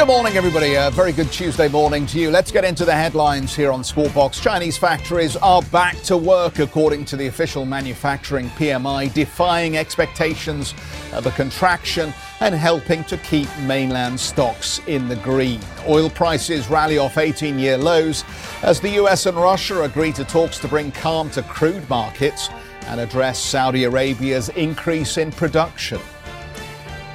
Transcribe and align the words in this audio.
Good 0.00 0.06
morning, 0.06 0.38
everybody. 0.38 0.76
A 0.76 0.90
very 0.90 1.12
good 1.12 1.30
Tuesday 1.30 1.68
morning 1.68 2.06
to 2.06 2.18
you. 2.18 2.30
Let's 2.30 2.50
get 2.50 2.64
into 2.64 2.86
the 2.86 2.94
headlines 2.94 3.54
here 3.54 3.70
on 3.70 3.84
Squawk 3.84 4.32
Chinese 4.32 4.78
factories 4.78 5.36
are 5.36 5.60
back 5.64 5.94
to 6.04 6.16
work, 6.16 6.58
according 6.58 7.04
to 7.04 7.16
the 7.16 7.26
official 7.26 7.66
manufacturing 7.66 8.48
PMI, 8.48 9.12
defying 9.12 9.76
expectations 9.76 10.72
of 11.12 11.26
a 11.26 11.30
contraction 11.32 12.14
and 12.40 12.54
helping 12.54 13.04
to 13.04 13.18
keep 13.18 13.46
mainland 13.58 14.18
stocks 14.18 14.80
in 14.86 15.06
the 15.06 15.16
green. 15.16 15.60
Oil 15.86 16.08
prices 16.08 16.70
rally 16.70 16.96
off 16.96 17.18
18 17.18 17.58
year 17.58 17.76
lows 17.76 18.24
as 18.62 18.80
the 18.80 18.92
US 19.02 19.26
and 19.26 19.36
Russia 19.36 19.82
agree 19.82 20.12
to 20.12 20.24
talks 20.24 20.58
to 20.60 20.68
bring 20.68 20.92
calm 20.92 21.28
to 21.32 21.42
crude 21.42 21.86
markets 21.90 22.48
and 22.86 23.00
address 23.00 23.38
Saudi 23.38 23.84
Arabia's 23.84 24.48
increase 24.50 25.18
in 25.18 25.30
production. 25.30 26.00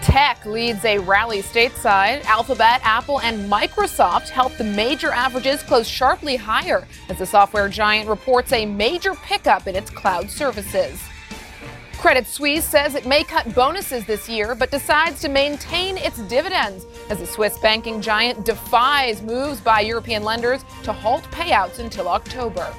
Tech 0.06 0.46
leads 0.46 0.86
a 0.86 1.00
rally 1.00 1.42
stateside. 1.42 2.24
Alphabet, 2.26 2.80
Apple, 2.84 3.20
and 3.22 3.52
Microsoft 3.52 4.30
help 4.30 4.56
the 4.56 4.64
major 4.64 5.12
averages 5.12 5.64
close 5.64 5.88
sharply 5.88 6.36
higher 6.36 6.88
as 7.10 7.18
the 7.18 7.26
software 7.26 7.68
giant 7.68 8.08
reports 8.08 8.54
a 8.54 8.68
major 8.68 9.16
pickup 9.16 9.66
in 9.66 9.76
its 9.76 9.90
cloud 9.90 10.30
services. 10.30 11.02
Credit 11.94 12.28
Suisse 12.28 12.64
says 12.64 12.94
it 12.94 13.08
may 13.08 13.24
cut 13.24 13.52
bonuses 13.56 14.06
this 14.06 14.30
year, 14.30 14.54
but 14.54 14.70
decides 14.70 15.22
to 15.22 15.28
maintain 15.28 15.98
its 15.98 16.20
dividends 16.28 16.86
as 17.10 17.18
the 17.18 17.26
Swiss 17.26 17.58
banking 17.58 18.00
giant 18.00 18.46
defies 18.46 19.24
moves 19.24 19.60
by 19.60 19.80
European 19.80 20.22
lenders 20.22 20.64
to 20.84 20.94
halt 20.94 21.24
payouts 21.32 21.80
until 21.80 22.08
October. 22.10 22.72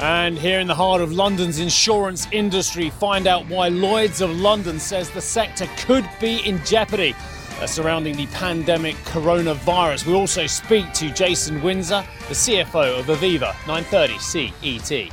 And 0.00 0.38
here 0.38 0.60
in 0.60 0.68
the 0.68 0.74
heart 0.76 1.00
of 1.00 1.10
London's 1.10 1.58
insurance 1.58 2.28
industry, 2.30 2.88
find 2.88 3.26
out 3.26 3.48
why 3.48 3.68
Lloyd's 3.68 4.20
of 4.20 4.30
London 4.30 4.78
says 4.78 5.10
the 5.10 5.20
sector 5.20 5.66
could 5.76 6.08
be 6.20 6.38
in 6.46 6.64
jeopardy 6.64 7.16
uh, 7.60 7.66
surrounding 7.66 8.16
the 8.16 8.26
pandemic 8.28 8.94
coronavirus. 8.98 10.06
We 10.06 10.14
also 10.14 10.46
speak 10.46 10.92
to 10.94 11.12
Jason 11.12 11.60
Windsor, 11.62 12.04
the 12.28 12.34
CFO 12.34 13.00
of 13.00 13.06
Aviva 13.06 13.54
930 13.66 14.18
CET. 14.18 15.12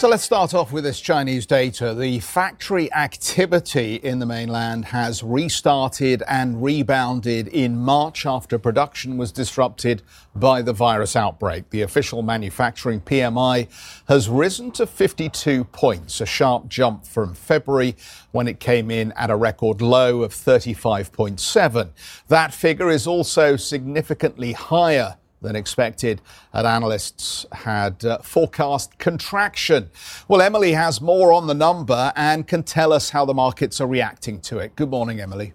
So 0.00 0.08
let's 0.08 0.22
start 0.22 0.54
off 0.54 0.72
with 0.72 0.84
this 0.84 0.98
Chinese 0.98 1.44
data. 1.44 1.92
The 1.92 2.20
factory 2.20 2.90
activity 2.90 3.96
in 3.96 4.18
the 4.18 4.24
mainland 4.24 4.86
has 4.86 5.22
restarted 5.22 6.22
and 6.26 6.64
rebounded 6.64 7.48
in 7.48 7.76
March 7.76 8.24
after 8.24 8.58
production 8.58 9.18
was 9.18 9.30
disrupted 9.30 10.00
by 10.34 10.62
the 10.62 10.72
virus 10.72 11.16
outbreak. 11.16 11.68
The 11.68 11.82
official 11.82 12.22
manufacturing 12.22 13.02
PMI 13.02 13.68
has 14.08 14.30
risen 14.30 14.70
to 14.70 14.86
52 14.86 15.64
points, 15.64 16.22
a 16.22 16.26
sharp 16.26 16.70
jump 16.70 17.04
from 17.04 17.34
February 17.34 17.94
when 18.30 18.48
it 18.48 18.58
came 18.58 18.90
in 18.90 19.12
at 19.18 19.28
a 19.28 19.36
record 19.36 19.82
low 19.82 20.22
of 20.22 20.32
35.7. 20.32 21.90
That 22.28 22.54
figure 22.54 22.88
is 22.88 23.06
also 23.06 23.56
significantly 23.56 24.52
higher 24.52 25.18
than 25.42 25.56
expected, 25.56 26.20
and 26.52 26.66
analysts 26.66 27.46
had 27.52 28.04
uh, 28.04 28.18
forecast 28.18 28.98
contraction. 28.98 29.90
Well, 30.28 30.40
Emily 30.40 30.72
has 30.72 31.00
more 31.00 31.32
on 31.32 31.46
the 31.46 31.54
number 31.54 32.12
and 32.16 32.46
can 32.46 32.62
tell 32.62 32.92
us 32.92 33.10
how 33.10 33.24
the 33.24 33.34
markets 33.34 33.80
are 33.80 33.86
reacting 33.86 34.40
to 34.42 34.58
it. 34.58 34.76
Good 34.76 34.90
morning, 34.90 35.20
Emily. 35.20 35.54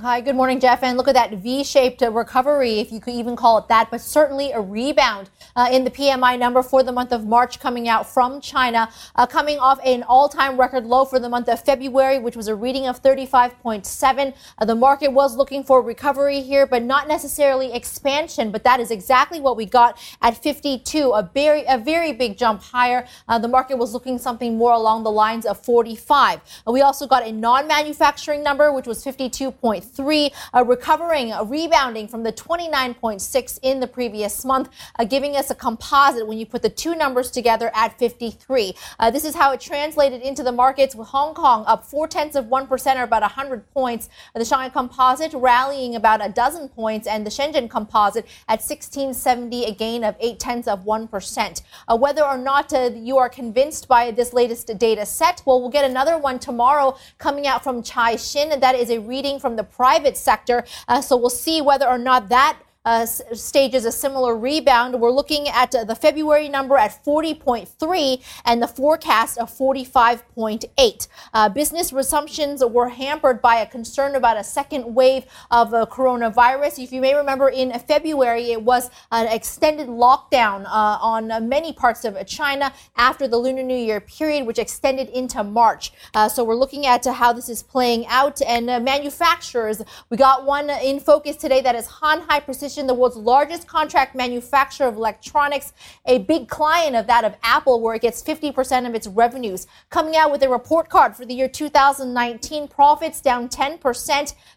Hi, 0.00 0.20
good 0.20 0.36
morning, 0.36 0.60
Geoff. 0.60 0.84
And 0.84 0.96
look 0.96 1.08
at 1.08 1.14
that 1.14 1.32
V 1.32 1.64
shaped 1.64 2.02
recovery, 2.02 2.78
if 2.78 2.92
you 2.92 3.00
could 3.00 3.14
even 3.14 3.34
call 3.34 3.58
it 3.58 3.66
that, 3.66 3.90
but 3.90 4.00
certainly 4.00 4.52
a 4.52 4.60
rebound 4.60 5.28
uh, 5.56 5.68
in 5.72 5.82
the 5.82 5.90
PMI 5.90 6.38
number 6.38 6.62
for 6.62 6.84
the 6.84 6.92
month 6.92 7.10
of 7.10 7.26
March 7.26 7.58
coming 7.58 7.88
out 7.88 8.08
from 8.08 8.40
China, 8.40 8.88
uh, 9.16 9.26
coming 9.26 9.58
off 9.58 9.80
an 9.84 10.04
all 10.04 10.28
time 10.28 10.56
record 10.56 10.86
low 10.86 11.04
for 11.04 11.18
the 11.18 11.28
month 11.28 11.48
of 11.48 11.64
February, 11.64 12.20
which 12.20 12.36
was 12.36 12.46
a 12.46 12.54
reading 12.54 12.86
of 12.86 13.02
35.7. 13.02 14.34
Uh, 14.56 14.64
the 14.64 14.76
market 14.76 15.08
was 15.08 15.36
looking 15.36 15.64
for 15.64 15.82
recovery 15.82 16.42
here, 16.42 16.64
but 16.64 16.84
not 16.84 17.08
necessarily 17.08 17.72
expansion. 17.72 18.52
But 18.52 18.62
that 18.62 18.78
is 18.78 18.92
exactly 18.92 19.40
what 19.40 19.56
we 19.56 19.66
got 19.66 19.98
at 20.22 20.40
52, 20.40 21.10
a 21.10 21.28
very, 21.34 21.64
a 21.64 21.76
very 21.76 22.12
big 22.12 22.38
jump 22.38 22.62
higher. 22.62 23.04
Uh, 23.26 23.40
the 23.40 23.48
market 23.48 23.76
was 23.76 23.94
looking 23.94 24.16
something 24.18 24.56
more 24.56 24.74
along 24.74 25.02
the 25.02 25.10
lines 25.10 25.44
of 25.44 25.58
45. 25.64 26.38
Uh, 26.68 26.70
we 26.70 26.82
also 26.82 27.08
got 27.08 27.26
a 27.26 27.32
non 27.32 27.66
manufacturing 27.66 28.44
number, 28.44 28.72
which 28.72 28.86
was 28.86 29.04
52.3 29.04 29.87
three, 29.88 30.32
uh, 30.54 30.64
recovering, 30.64 31.32
uh, 31.32 31.44
rebounding 31.44 32.08
from 32.08 32.22
the 32.22 32.32
29.6 32.32 33.58
in 33.62 33.80
the 33.80 33.86
previous 33.86 34.44
month, 34.44 34.68
uh, 34.98 35.04
giving 35.04 35.36
us 35.36 35.50
a 35.50 35.54
composite 35.54 36.26
when 36.26 36.38
you 36.38 36.46
put 36.46 36.62
the 36.62 36.68
two 36.68 36.94
numbers 36.94 37.30
together 37.30 37.70
at 37.74 37.98
53. 37.98 38.74
Uh, 38.98 39.10
this 39.10 39.24
is 39.24 39.34
how 39.34 39.52
it 39.52 39.60
translated 39.60 40.22
into 40.22 40.42
the 40.42 40.52
markets 40.52 40.94
with 40.94 41.08
Hong 41.08 41.34
Kong 41.34 41.64
up 41.66 41.84
four 41.84 42.06
tenths 42.06 42.36
of 42.36 42.46
1% 42.46 42.96
or 42.96 43.02
about 43.02 43.22
100 43.22 43.70
points. 43.72 44.08
The 44.34 44.44
Shanghai 44.44 44.68
Composite 44.68 45.32
rallying 45.34 45.96
about 45.96 46.24
a 46.24 46.28
dozen 46.28 46.68
points 46.68 47.06
and 47.06 47.24
the 47.24 47.30
Shenzhen 47.30 47.68
Composite 47.70 48.26
at 48.48 48.60
1670, 48.60 49.64
a 49.64 49.74
gain 49.74 50.04
of 50.04 50.16
eight 50.20 50.38
tenths 50.38 50.68
of 50.68 50.84
1%. 50.84 51.62
Uh, 51.88 51.96
whether 51.96 52.24
or 52.24 52.38
not 52.38 52.72
you 52.94 53.18
are 53.18 53.28
convinced 53.28 53.88
by 53.88 54.10
this 54.10 54.32
latest 54.32 54.76
data 54.78 55.06
set, 55.06 55.42
well, 55.46 55.60
we'll 55.60 55.70
get 55.70 55.84
another 55.84 56.18
one 56.18 56.38
tomorrow 56.38 56.96
coming 57.18 57.46
out 57.46 57.62
from 57.64 57.82
Chai 57.82 58.18
Caixin. 58.18 58.60
That 58.60 58.74
is 58.74 58.90
a 58.90 58.98
reading 58.98 59.38
from 59.38 59.56
the 59.56 59.64
private 59.78 60.18
sector. 60.18 60.64
Uh, 60.88 61.00
so 61.00 61.16
we'll 61.16 61.30
see 61.30 61.62
whether 61.62 61.86
or 61.86 61.98
not 61.98 62.28
that 62.28 62.58
uh, 62.84 63.04
stages 63.04 63.84
a 63.84 63.92
similar 63.92 64.36
rebound. 64.36 64.98
We're 65.00 65.10
looking 65.10 65.48
at 65.48 65.74
uh, 65.74 65.84
the 65.84 65.94
February 65.94 66.48
number 66.48 66.76
at 66.76 67.04
40.3 67.04 68.22
and 68.44 68.62
the 68.62 68.68
forecast 68.68 69.38
of 69.38 69.50
45.8. 69.50 71.08
Uh, 71.34 71.48
business 71.48 71.92
resumptions 71.92 72.68
were 72.70 72.88
hampered 72.88 73.42
by 73.42 73.56
a 73.56 73.66
concern 73.66 74.14
about 74.14 74.36
a 74.36 74.44
second 74.44 74.94
wave 74.94 75.24
of 75.50 75.74
uh, 75.74 75.86
coronavirus. 75.90 76.82
If 76.82 76.92
you 76.92 77.00
may 77.00 77.14
remember, 77.14 77.48
in 77.48 77.76
February, 77.80 78.52
it 78.52 78.62
was 78.62 78.90
an 79.10 79.26
extended 79.26 79.88
lockdown 79.88 80.64
uh, 80.64 80.98
on 81.00 81.48
many 81.48 81.72
parts 81.72 82.04
of 82.04 82.16
China 82.26 82.72
after 82.96 83.28
the 83.28 83.36
Lunar 83.36 83.62
New 83.62 83.76
Year 83.76 84.00
period, 84.00 84.46
which 84.46 84.58
extended 84.58 85.08
into 85.08 85.42
March. 85.42 85.92
Uh, 86.14 86.28
so 86.28 86.44
we're 86.44 86.54
looking 86.54 86.86
at 86.86 87.04
how 87.04 87.32
this 87.32 87.48
is 87.48 87.62
playing 87.62 88.06
out. 88.06 88.40
And 88.42 88.66
manufacturers, 88.84 89.82
we 90.10 90.16
got 90.16 90.46
one 90.46 90.70
in 90.70 91.00
focus 91.00 91.36
today 91.36 91.60
that 91.60 91.74
is 91.74 91.86
Hon 91.86 92.22
Hai 92.22 92.40
Precision 92.78 92.86
the 92.86 92.94
world's 92.94 93.16
largest 93.16 93.66
contract 93.66 94.14
manufacturer 94.14 94.86
of 94.86 94.94
electronics, 94.94 95.72
a 96.06 96.18
big 96.18 96.48
client 96.48 96.94
of 96.94 97.08
that 97.08 97.24
of 97.24 97.34
Apple, 97.42 97.80
where 97.80 97.96
it 97.96 98.02
gets 98.02 98.22
50% 98.22 98.86
of 98.86 98.94
its 98.94 99.08
revenues. 99.08 99.66
Coming 99.90 100.14
out 100.14 100.30
with 100.30 100.44
a 100.44 100.48
report 100.48 100.88
card 100.88 101.16
for 101.16 101.24
the 101.24 101.34
year 101.34 101.48
2019, 101.48 102.68
profits 102.68 103.20
down 103.20 103.48
10%, 103.48 103.80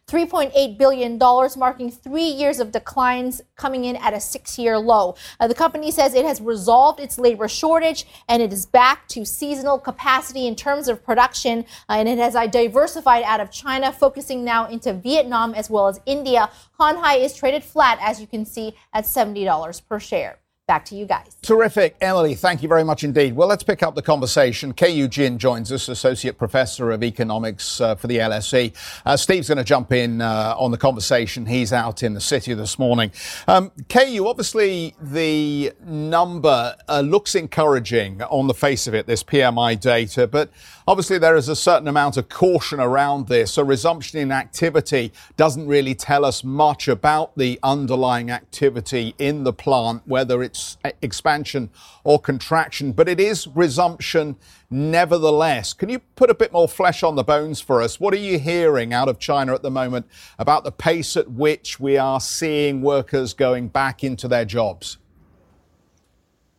$3.8 0.07 0.77
billion, 0.77 1.17
marking 1.57 1.89
three 1.89 2.27
years 2.27 2.59
of 2.59 2.71
declines, 2.71 3.41
coming 3.55 3.85
in 3.85 3.95
at 3.95 4.13
a 4.13 4.19
six 4.19 4.59
year 4.59 4.77
low. 4.77 5.15
Uh, 5.39 5.47
the 5.47 5.55
company 5.55 5.89
says 5.89 6.13
it 6.13 6.25
has 6.25 6.39
resolved 6.39 6.99
its 6.99 7.17
labor 7.17 7.47
shortage 7.47 8.05
and 8.27 8.41
it 8.41 8.53
is 8.53 8.67
back 8.67 9.07
to 9.07 9.25
seasonal 9.25 9.79
capacity 9.79 10.45
in 10.45 10.55
terms 10.55 10.87
of 10.87 11.03
production, 11.03 11.65
uh, 11.89 11.93
and 11.93 12.07
it 12.07 12.19
has 12.19 12.35
diversified 12.51 13.23
out 13.23 13.39
of 13.39 13.49
China, 13.49 13.91
focusing 13.91 14.43
now 14.43 14.67
into 14.67 14.93
Vietnam 14.93 15.55
as 15.55 15.71
well 15.71 15.87
as 15.87 15.99
India. 16.05 16.49
Hon 16.81 16.97
Hai 16.97 17.17
is 17.17 17.35
traded 17.35 17.63
flat 17.63 17.99
as 18.01 18.19
you 18.19 18.25
can 18.25 18.43
see, 18.43 18.73
at 18.91 19.03
$70 19.03 19.87
per 19.87 19.99
share. 19.99 20.39
Back 20.71 20.85
to 20.85 20.95
you 20.95 21.05
guys. 21.05 21.35
Terrific. 21.41 21.97
Emily, 21.99 22.33
thank 22.33 22.63
you 22.63 22.69
very 22.69 22.85
much 22.85 23.03
indeed. 23.03 23.35
Well, 23.35 23.49
let's 23.49 23.61
pick 23.61 23.83
up 23.83 23.93
the 23.93 24.01
conversation. 24.01 24.73
Keyu 24.73 25.09
Jin 25.09 25.37
joins 25.37 25.69
us, 25.69 25.89
Associate 25.89 26.37
Professor 26.37 26.91
of 26.91 27.03
Economics 27.03 27.81
uh, 27.81 27.95
for 27.95 28.07
the 28.07 28.19
LSE. 28.19 28.73
Uh, 29.05 29.17
Steve's 29.17 29.49
going 29.49 29.57
to 29.57 29.65
jump 29.65 29.91
in 29.91 30.21
uh, 30.21 30.55
on 30.57 30.71
the 30.71 30.77
conversation. 30.77 31.45
He's 31.45 31.73
out 31.73 32.03
in 32.03 32.13
the 32.13 32.21
city 32.21 32.53
this 32.53 32.79
morning. 32.79 33.11
Um, 33.49 33.71
Keyou, 33.89 34.25
obviously 34.29 34.95
the 35.01 35.73
number 35.83 36.77
uh, 36.87 37.01
looks 37.01 37.35
encouraging 37.35 38.21
on 38.21 38.47
the 38.47 38.53
face 38.53 38.87
of 38.87 38.93
it, 38.93 39.07
this 39.07 39.23
PMI 39.23 39.77
data, 39.77 40.25
but 40.25 40.51
obviously 40.87 41.17
there 41.17 41.35
is 41.35 41.49
a 41.49 41.55
certain 41.55 41.89
amount 41.89 42.15
of 42.15 42.29
caution 42.29 42.79
around 42.79 43.27
this. 43.27 43.57
A 43.57 43.65
resumption 43.65 44.19
in 44.19 44.31
activity 44.31 45.11
doesn't 45.35 45.67
really 45.67 45.95
tell 45.95 46.23
us 46.23 46.45
much 46.45 46.87
about 46.87 47.37
the 47.37 47.59
underlying 47.61 48.31
activity 48.31 49.15
in 49.17 49.43
the 49.43 49.51
plant, 49.51 50.03
whether 50.05 50.41
it's 50.41 50.60
ex- 50.83 50.97
expansion 51.01 51.69
or 52.03 52.19
contraction, 52.19 52.91
but 52.91 53.07
it 53.07 53.19
is 53.19 53.47
resumption 53.47 54.35
nevertheless. 54.69 55.73
Can 55.73 55.89
you 55.89 55.99
put 56.15 56.29
a 56.29 56.33
bit 56.33 56.51
more 56.51 56.67
flesh 56.67 57.03
on 57.03 57.15
the 57.15 57.23
bones 57.23 57.61
for 57.61 57.81
us? 57.81 57.99
What 57.99 58.13
are 58.13 58.17
you 58.17 58.39
hearing 58.39 58.93
out 58.93 59.09
of 59.09 59.19
China 59.19 59.53
at 59.53 59.61
the 59.61 59.71
moment 59.71 60.07
about 60.39 60.63
the 60.63 60.71
pace 60.71 61.17
at 61.17 61.29
which 61.29 61.79
we 61.79 61.97
are 61.97 62.19
seeing 62.19 62.81
workers 62.81 63.33
going 63.33 63.67
back 63.67 64.03
into 64.03 64.27
their 64.27 64.45
jobs? 64.45 64.97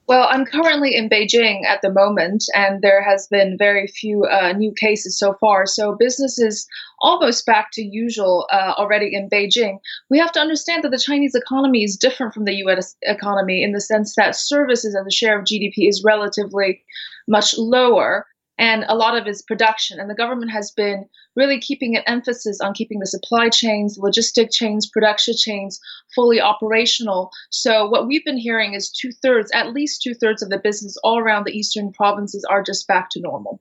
Well, 0.08 0.26
I'm 0.28 0.44
currently 0.44 0.96
in 0.96 1.08
Beijing 1.08 1.64
at 1.64 1.80
the 1.80 1.92
moment, 1.92 2.44
and 2.54 2.82
there 2.82 3.02
has 3.02 3.28
been 3.28 3.56
very 3.56 3.86
few 3.86 4.24
uh, 4.24 4.52
new 4.52 4.72
cases 4.72 5.16
so 5.16 5.34
far. 5.34 5.64
So 5.64 5.94
business 5.96 6.40
is 6.40 6.66
almost 7.00 7.46
back 7.46 7.68
to 7.74 7.82
usual 7.82 8.46
uh, 8.50 8.74
already 8.76 9.14
in 9.14 9.30
Beijing. 9.30 9.78
We 10.10 10.18
have 10.18 10.32
to 10.32 10.40
understand 10.40 10.82
that 10.82 10.90
the 10.90 10.98
Chinese 10.98 11.36
economy 11.36 11.84
is 11.84 11.96
different 11.96 12.34
from 12.34 12.44
the 12.44 12.56
U.S. 12.56 12.96
economy 13.02 13.62
in 13.62 13.72
the 13.72 13.80
sense 13.80 14.14
that 14.16 14.34
services 14.34 14.96
as 14.96 15.06
a 15.06 15.10
share 15.10 15.38
of 15.38 15.44
GDP 15.44 15.88
is 15.88 16.02
relatively 16.04 16.82
much 17.28 17.56
lower 17.56 18.26
and 18.62 18.84
a 18.86 18.94
lot 18.94 19.18
of 19.20 19.26
its 19.26 19.42
production. 19.42 19.98
And 19.98 20.08
the 20.08 20.14
government 20.14 20.52
has 20.52 20.70
been 20.70 21.08
really 21.34 21.58
keeping 21.58 21.96
an 21.96 22.04
emphasis 22.06 22.60
on 22.60 22.74
keeping 22.74 23.00
the 23.00 23.06
supply 23.06 23.48
chains, 23.48 23.98
logistic 23.98 24.52
chains, 24.52 24.88
production 24.88 25.34
chains 25.36 25.80
fully 26.14 26.40
operational. 26.40 27.32
So 27.50 27.88
what 27.88 28.06
we've 28.06 28.24
been 28.24 28.38
hearing 28.38 28.74
is 28.74 28.88
two 28.92 29.10
thirds, 29.10 29.50
at 29.52 29.72
least 29.72 30.00
two 30.00 30.14
thirds 30.14 30.42
of 30.42 30.50
the 30.50 30.60
business 30.62 30.96
all 31.02 31.18
around 31.18 31.44
the 31.44 31.58
eastern 31.58 31.92
provinces 31.92 32.46
are 32.48 32.62
just 32.62 32.86
back 32.86 33.10
to 33.10 33.20
normal. 33.20 33.60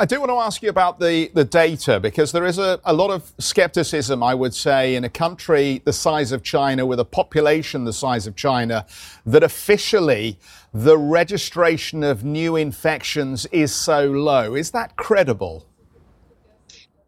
I 0.00 0.06
do 0.06 0.18
want 0.18 0.30
to 0.30 0.36
ask 0.36 0.62
you 0.62 0.70
about 0.70 0.98
the, 0.98 1.30
the 1.34 1.44
data 1.44 2.00
because 2.00 2.32
there 2.32 2.46
is 2.46 2.58
a, 2.58 2.80
a 2.86 2.92
lot 2.94 3.10
of 3.10 3.34
skepticism, 3.36 4.22
I 4.22 4.34
would 4.34 4.54
say, 4.54 4.94
in 4.94 5.04
a 5.04 5.10
country 5.10 5.82
the 5.84 5.92
size 5.92 6.32
of 6.32 6.42
China 6.42 6.86
with 6.86 6.98
a 7.00 7.04
population 7.04 7.84
the 7.84 7.92
size 7.92 8.26
of 8.26 8.34
China 8.34 8.86
that 9.26 9.42
officially 9.42 10.38
the 10.72 10.96
registration 10.96 12.02
of 12.02 12.24
new 12.24 12.56
infections 12.56 13.44
is 13.52 13.74
so 13.74 14.06
low. 14.06 14.54
Is 14.54 14.70
that 14.70 14.96
credible? 14.96 15.66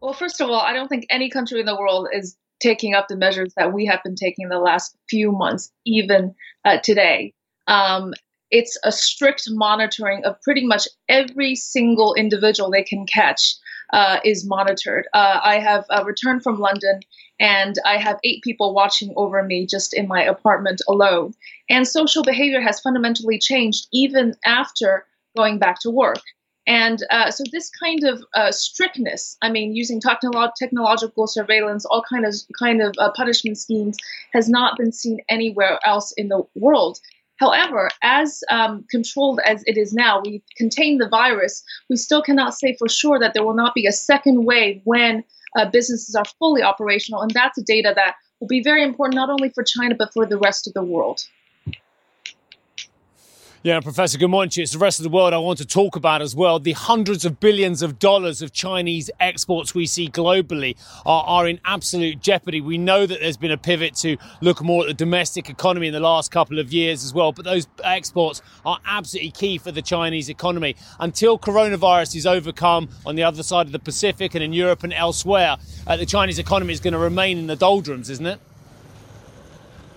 Well, 0.02 0.12
first 0.12 0.42
of 0.42 0.50
all, 0.50 0.60
I 0.60 0.74
don't 0.74 0.88
think 0.88 1.06
any 1.08 1.30
country 1.30 1.60
in 1.60 1.64
the 1.64 1.76
world 1.76 2.08
is 2.12 2.36
taking 2.60 2.92
up 2.92 3.08
the 3.08 3.16
measures 3.16 3.54
that 3.56 3.72
we 3.72 3.86
have 3.86 4.02
been 4.02 4.16
taking 4.16 4.50
the 4.50 4.58
last 4.58 4.98
few 5.08 5.32
months, 5.32 5.72
even 5.86 6.34
uh, 6.66 6.76
today. 6.76 7.32
Um, 7.66 8.12
it's 8.52 8.78
a 8.84 8.92
strict 8.92 9.44
monitoring 9.48 10.24
of 10.24 10.40
pretty 10.42 10.64
much 10.64 10.86
every 11.08 11.56
single 11.56 12.14
individual 12.14 12.70
they 12.70 12.82
can 12.82 13.06
catch 13.06 13.54
uh, 13.92 14.18
is 14.24 14.46
monitored. 14.46 15.06
Uh, 15.12 15.40
I 15.42 15.58
have 15.58 15.84
uh, 15.90 16.04
returned 16.04 16.42
from 16.42 16.60
London 16.60 17.00
and 17.40 17.74
I 17.84 17.96
have 17.96 18.20
eight 18.24 18.42
people 18.42 18.74
watching 18.74 19.12
over 19.16 19.42
me 19.42 19.66
just 19.66 19.94
in 19.94 20.06
my 20.06 20.22
apartment 20.22 20.80
alone. 20.88 21.34
And 21.68 21.88
social 21.88 22.22
behavior 22.22 22.60
has 22.60 22.80
fundamentally 22.80 23.38
changed 23.38 23.88
even 23.92 24.34
after 24.44 25.06
going 25.36 25.58
back 25.58 25.80
to 25.80 25.90
work. 25.90 26.20
And 26.66 27.02
uh, 27.10 27.30
so 27.30 27.42
this 27.50 27.70
kind 27.70 28.04
of 28.04 28.22
uh, 28.34 28.52
strictness, 28.52 29.36
I 29.42 29.50
mean, 29.50 29.74
using 29.74 30.00
technolo- 30.00 30.52
technological 30.56 31.26
surveillance, 31.26 31.84
all 31.84 32.04
kind 32.08 32.24
of 32.24 32.34
kind 32.56 32.80
of 32.80 32.94
uh, 32.98 33.10
punishment 33.16 33.58
schemes, 33.58 33.96
has 34.32 34.48
not 34.48 34.78
been 34.78 34.92
seen 34.92 35.18
anywhere 35.28 35.80
else 35.84 36.12
in 36.16 36.28
the 36.28 36.42
world. 36.54 37.00
However, 37.36 37.90
as 38.02 38.42
um, 38.50 38.84
controlled 38.90 39.40
as 39.44 39.62
it 39.66 39.76
is 39.76 39.92
now, 39.92 40.20
we 40.24 40.42
contain 40.56 40.98
the 40.98 41.08
virus. 41.08 41.62
We 41.90 41.96
still 41.96 42.22
cannot 42.22 42.54
say 42.54 42.76
for 42.78 42.88
sure 42.88 43.18
that 43.18 43.34
there 43.34 43.44
will 43.44 43.54
not 43.54 43.74
be 43.74 43.86
a 43.86 43.92
second 43.92 44.44
wave 44.44 44.80
when 44.84 45.24
uh, 45.56 45.68
businesses 45.70 46.14
are 46.14 46.24
fully 46.38 46.62
operational, 46.62 47.20
and 47.20 47.30
that's 47.32 47.58
a 47.58 47.62
data 47.62 47.92
that 47.96 48.14
will 48.40 48.48
be 48.48 48.62
very 48.62 48.82
important 48.82 49.16
not 49.16 49.30
only 49.30 49.50
for 49.50 49.64
China 49.64 49.94
but 49.94 50.12
for 50.12 50.26
the 50.26 50.38
rest 50.38 50.66
of 50.66 50.74
the 50.74 50.84
world. 50.84 51.20
Yeah, 53.64 53.78
Professor, 53.78 54.18
you. 54.18 54.28
It's 54.64 54.72
the 54.72 54.78
rest 54.78 54.98
of 54.98 55.04
the 55.04 55.08
world 55.08 55.32
I 55.32 55.38
want 55.38 55.58
to 55.58 55.64
talk 55.64 55.94
about 55.94 56.20
as 56.20 56.34
well. 56.34 56.58
The 56.58 56.72
hundreds 56.72 57.24
of 57.24 57.38
billions 57.38 57.80
of 57.80 58.00
dollars 58.00 58.42
of 58.42 58.52
Chinese 58.52 59.08
exports 59.20 59.72
we 59.72 59.86
see 59.86 60.08
globally 60.08 60.76
are, 61.06 61.22
are 61.22 61.46
in 61.46 61.60
absolute 61.64 62.20
jeopardy. 62.20 62.60
We 62.60 62.76
know 62.76 63.06
that 63.06 63.20
there's 63.20 63.36
been 63.36 63.52
a 63.52 63.56
pivot 63.56 63.94
to 63.98 64.16
look 64.40 64.64
more 64.64 64.82
at 64.82 64.88
the 64.88 64.94
domestic 64.94 65.48
economy 65.48 65.86
in 65.86 65.92
the 65.92 66.00
last 66.00 66.32
couple 66.32 66.58
of 66.58 66.72
years 66.72 67.04
as 67.04 67.14
well, 67.14 67.30
but 67.30 67.44
those 67.44 67.68
exports 67.84 68.42
are 68.66 68.80
absolutely 68.84 69.30
key 69.30 69.58
for 69.58 69.70
the 69.70 69.82
Chinese 69.82 70.28
economy. 70.28 70.74
Until 70.98 71.38
coronavirus 71.38 72.16
is 72.16 72.26
overcome 72.26 72.88
on 73.06 73.14
the 73.14 73.22
other 73.22 73.44
side 73.44 73.66
of 73.66 73.72
the 73.72 73.78
Pacific 73.78 74.34
and 74.34 74.42
in 74.42 74.52
Europe 74.52 74.82
and 74.82 74.92
elsewhere, 74.92 75.56
uh, 75.86 75.96
the 75.96 76.06
Chinese 76.06 76.40
economy 76.40 76.72
is 76.72 76.80
going 76.80 76.94
to 76.94 76.98
remain 76.98 77.38
in 77.38 77.46
the 77.46 77.54
doldrums, 77.54 78.10
isn't 78.10 78.26
it? 78.26 78.40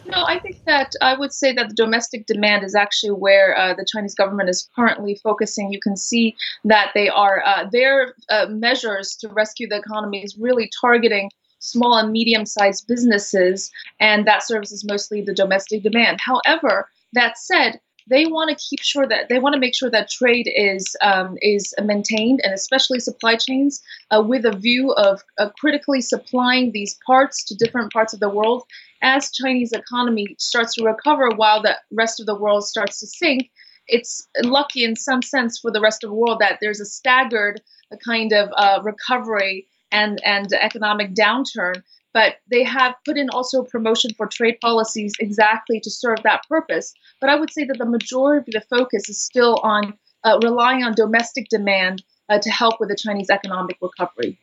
No, 0.08 0.24
I 0.26 0.40
think 0.40 0.64
that 0.66 0.92
I 1.02 1.18
would 1.18 1.34
say 1.34 1.54
that 1.54 1.70
the 1.70 1.76
domestic 1.76 2.28
demand 2.28 2.64
is 2.64 2.76
actually 2.76 3.12
where 3.12 3.58
uh, 3.58 3.74
the 3.74 3.86
Chinese 3.92 4.14
government 4.14 4.50
is 4.50 4.70
currently 4.76 5.16
focusing. 5.16 5.72
You 5.72 5.80
can 5.80 5.98
see 5.98 6.36
that 6.64 6.92
they 6.94 7.10
are 7.10 7.44
uh, 7.46 7.68
their 7.72 8.14
uh, 8.30 8.46
measures 8.50 9.16
to 9.22 9.30
rescue 9.30 9.68
the 9.68 9.78
economy 9.78 10.24
is 10.24 10.38
really 10.38 10.70
targeting 10.80 11.32
small 11.60 11.98
and 11.98 12.12
medium-sized 12.12 12.88
businesses, 12.88 13.72
and 14.00 14.28
that 14.28 14.44
services 14.44 14.86
mostly 14.86 15.22
the 15.22 15.34
domestic 15.34 15.82
demand. 15.82 16.20
However, 16.22 16.90
that 17.14 17.40
said, 17.40 17.80
they 18.08 18.26
want 18.26 18.50
to 18.52 18.66
keep 18.70 18.82
sure 18.82 19.08
that 19.08 19.30
they 19.30 19.40
want 19.40 19.54
to 19.54 19.60
make 19.60 19.76
sure 19.76 19.90
that 19.90 20.10
trade 20.10 20.52
is 20.56 20.96
um, 21.02 21.38
is 21.42 21.74
maintained 21.84 22.42
and 22.44 22.54
especially 22.54 23.00
supply 23.00 23.36
chains 23.36 23.82
uh, 24.12 24.22
with 24.22 24.46
a 24.46 24.56
view 24.56 24.92
of 24.94 25.22
uh, 25.40 25.50
critically 25.60 26.02
supplying 26.02 26.72
these 26.72 26.98
parts 27.06 27.44
to 27.46 27.56
different 27.56 27.92
parts 27.92 28.14
of 28.14 28.20
the 28.20 28.30
world 28.30 28.64
as 29.06 29.32
Chinese 29.32 29.72
economy 29.72 30.36
starts 30.40 30.74
to 30.74 30.84
recover 30.84 31.30
while 31.36 31.62
the 31.62 31.78
rest 31.92 32.20
of 32.20 32.26
the 32.26 32.36
world 32.38 32.68
starts 32.68 33.00
to 33.00 33.08
sink. 33.08 33.50
It's 33.88 34.28
lucky 34.44 34.84
in 34.84 34.96
some 34.96 35.22
sense 35.22 35.60
for 35.60 35.72
the 35.72 35.80
rest 35.80 36.04
of 36.04 36.10
the 36.10 36.16
world 36.16 36.40
that 36.40 36.58
there's 36.60 36.82
a 36.82 36.86
staggered 36.86 37.62
kind 38.04 38.34
of 38.34 38.50
uh, 38.58 38.82
recovery 38.84 39.68
and 39.92 40.20
and 40.26 40.52
economic 40.54 41.14
downturn 41.14 41.84
but 42.16 42.38
they 42.50 42.64
have 42.64 42.96
put 43.04 43.18
in 43.18 43.30
also 43.30 43.62
promotion 43.64 44.10
for 44.16 44.26
trade 44.26 44.58
policies 44.62 45.14
exactly 45.20 45.82
to 45.82 45.92
serve 45.92 46.24
that 46.24 46.44
purpose. 46.48 46.94
But 47.20 47.30
I 47.30 47.36
would 47.36 47.52
say 47.52 47.66
that 47.66 47.78
the 47.78 47.86
majority 47.86 48.56
of 48.56 48.64
the 48.64 48.78
focus 48.78 49.10
is 49.10 49.22
still 49.22 49.60
on 49.64 49.94
uh, 50.24 50.40
relying 50.42 50.82
on 50.86 50.94
domestic 50.94 51.50
demand 51.50 52.02
uh, 52.30 52.40
to 52.40 52.50
help 52.50 52.80
with 52.80 52.88
the 52.88 52.96
Chinese 52.96 53.30
economic 53.30 53.78
recovery. 53.82 54.40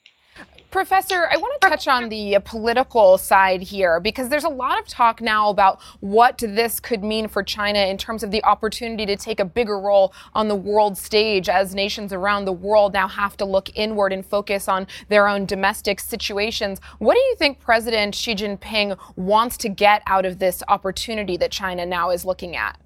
Professor, 0.73 1.29
I 1.31 1.37
want 1.37 1.61
to 1.61 1.69
touch 1.69 1.87
on 1.87 2.09
the 2.09 2.37
uh, 2.37 2.41
political 2.41 3.19
side 3.19 3.61
here 3.61 4.01
because 4.01 4.31
there's 4.31 4.43
a 4.43 4.49
lot 4.49 4.81
of 4.81 4.89
talk 4.89 5.21
now 5.21 5.51
about 5.51 5.83
what 6.01 6.39
this 6.39 6.81
could 6.81 7.05
mean 7.05 7.29
for 7.29 7.43
China 7.43 7.81
in 7.81 7.99
terms 7.99 8.23
of 8.23 8.31
the 8.31 8.43
opportunity 8.43 9.05
to 9.05 9.15
take 9.15 9.39
a 9.39 9.45
bigger 9.45 9.79
role 9.79 10.15
on 10.33 10.49
the 10.49 10.55
world 10.55 10.97
stage 10.97 11.51
as 11.51 11.75
nations 11.75 12.11
around 12.11 12.47
the 12.47 12.55
world 12.55 12.95
now 12.95 13.07
have 13.07 13.37
to 13.37 13.45
look 13.45 13.69
inward 13.75 14.15
and 14.15 14.25
focus 14.25 14.67
on 14.67 14.87
their 15.11 15.29
own 15.29 15.45
domestic 15.45 16.01
situations. 16.01 16.81
What 17.01 17.17
do 17.17 17.21
you 17.21 17.37
think 17.37 17.61
President 17.61 18.15
Xi 18.15 18.35
Jinping 18.35 18.99
wants 19.17 19.59
to 19.59 19.69
get 19.69 20.03
out 20.07 20.25
of 20.25 20.39
this 20.39 20.63
opportunity 20.69 21.37
that 21.37 21.51
China 21.51 21.85
now 21.85 22.09
is 22.09 22.25
looking 22.25 22.57
at? 22.57 22.81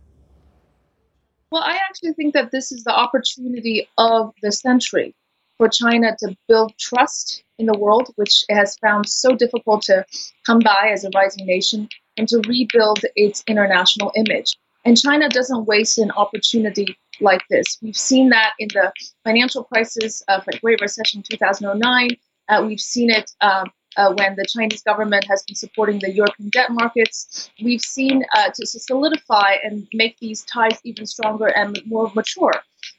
Well, 1.53 1.63
I 1.63 1.79
actually 1.89 2.15
think 2.15 2.35
that 2.35 2.51
this 2.51 2.73
is 2.73 2.83
the 2.83 2.93
opportunity 2.93 3.89
of 3.97 4.35
the 4.43 4.51
century 4.51 5.15
for 5.59 5.69
China 5.69 6.15
to 6.21 6.37
build 6.49 6.77
trust 6.79 7.43
in 7.59 7.67
the 7.67 7.79
world, 7.79 8.11
which 8.17 8.45
it 8.49 8.55
has 8.55 8.77
found 8.79 9.09
so 9.09 9.35
difficult 9.35 9.83
to 9.83 10.05
come 10.45 10.59
by 10.61 10.91
as 10.93 11.05
a 11.05 11.11
rising 11.15 11.47
nation, 11.47 11.89
and 12.17 12.29
to 12.29 12.41
rebuild 12.49 13.01
its 13.15 13.43
international 13.47 14.13
image. 14.17 14.57
And 14.85 14.97
China 14.97 15.29
doesn't 15.29 15.67
waste 15.67 15.99
an 15.99 16.11
opportunity 16.13 16.97
like 17.21 17.43
this. 17.51 17.79
We've 17.83 17.97
seen 17.97 18.29
that 18.31 18.53
in 18.59 18.69
the 18.73 18.93
financial 19.25 19.65
crisis 19.65 20.23
of 20.29 20.45
the 20.45 20.59
Great 20.59 20.81
Recession 20.81 21.23
2009. 21.29 22.11
Uh, 22.49 22.65
we've 22.67 22.81
seen 22.81 23.11
it 23.11 23.31
um, 23.41 23.71
uh, 23.97 24.15
when 24.15 24.37
the 24.37 24.47
Chinese 24.49 24.83
government 24.83 25.25
has 25.25 25.43
been 25.43 25.57
supporting 25.57 25.99
the 25.99 26.13
European 26.13 26.51
debt 26.51 26.71
markets. 26.71 27.51
We've 27.63 27.81
seen 27.81 28.25
uh, 28.35 28.51
to 28.55 28.67
solidify 28.67 29.57
and 29.65 29.89
make 29.93 30.19
these 30.19 30.45
ties 30.45 30.79
even 30.85 31.07
stronger 31.07 31.47
and 31.47 31.81
more 31.87 32.13
mature. 32.15 32.53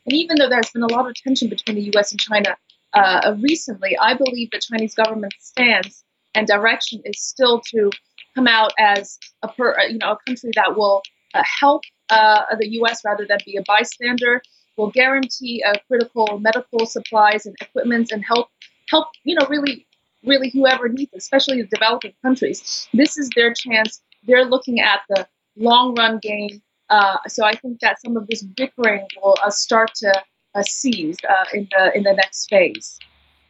And 0.08 0.16
even 0.16 0.38
though 0.40 0.50
there's 0.50 0.72
been 0.72 0.84
a 0.84 0.92
lot 0.92 1.08
of 1.08 1.14
tension 1.16 1.50
between 1.50 1.76
the 1.76 1.92
U.S. 1.94 2.12
and 2.12 2.20
China 2.20 2.56
uh, 2.94 3.36
recently, 3.42 3.98
I 3.98 4.14
believe 4.14 4.50
the 4.52 4.60
Chinese 4.60 4.96
government 4.96 5.34
stance 5.40 6.04
and 6.34 6.48
direction 6.48 7.02
is 7.06 7.22
still 7.22 7.62
to 7.72 7.92
come 8.36 8.48
out 8.48 8.72
as 8.80 9.20
a 9.44 9.50
per, 9.50 9.78
uh, 9.78 9.84
you 9.86 9.98
know 9.98 10.14
a 10.14 10.18
country 10.26 10.52
that 10.56 10.78
will 10.78 11.02
uh, 11.34 11.44
help 11.60 11.82
uh, 12.10 12.44
the 12.58 12.70
U.S. 12.80 13.02
rather 13.04 13.26
than 13.28 13.40
be 13.46 13.58
a 13.58 13.64
bystander. 13.68 14.42
Will 14.78 14.92
guarantee 14.92 15.64
uh, 15.68 15.74
critical 15.88 16.40
medical 16.40 16.86
supplies 16.86 17.46
and 17.46 17.56
equipment 17.60 18.12
and 18.12 18.24
help 18.24 18.48
help 18.90 19.08
you 19.24 19.36
know 19.36 19.46
really 19.50 19.86
really 20.24 20.50
whoever 20.50 20.88
needs, 20.88 21.12
it, 21.14 21.18
especially 21.18 21.62
the 21.62 21.68
developing 21.68 22.14
countries. 22.24 22.88
This 22.94 23.18
is 23.18 23.30
their 23.36 23.54
chance. 23.54 24.02
They're 24.26 24.46
looking 24.46 24.80
at 24.80 25.02
the 25.10 25.28
long 25.56 25.96
run 25.96 26.20
game. 26.22 26.62
Uh, 26.90 27.18
so 27.28 27.46
I 27.46 27.54
think 27.54 27.80
that 27.82 28.02
some 28.02 28.16
of 28.18 28.28
this 28.28 28.44
bickering 28.44 29.06
will 29.22 29.38
start 29.50 29.92
to 29.96 30.24
uh, 30.56 30.64
seized 30.64 31.26
uh, 31.26 31.46
in 31.54 31.68
the 31.72 31.98
in 31.98 32.04
the 32.04 32.14
next 32.14 32.48
phase. 32.50 32.98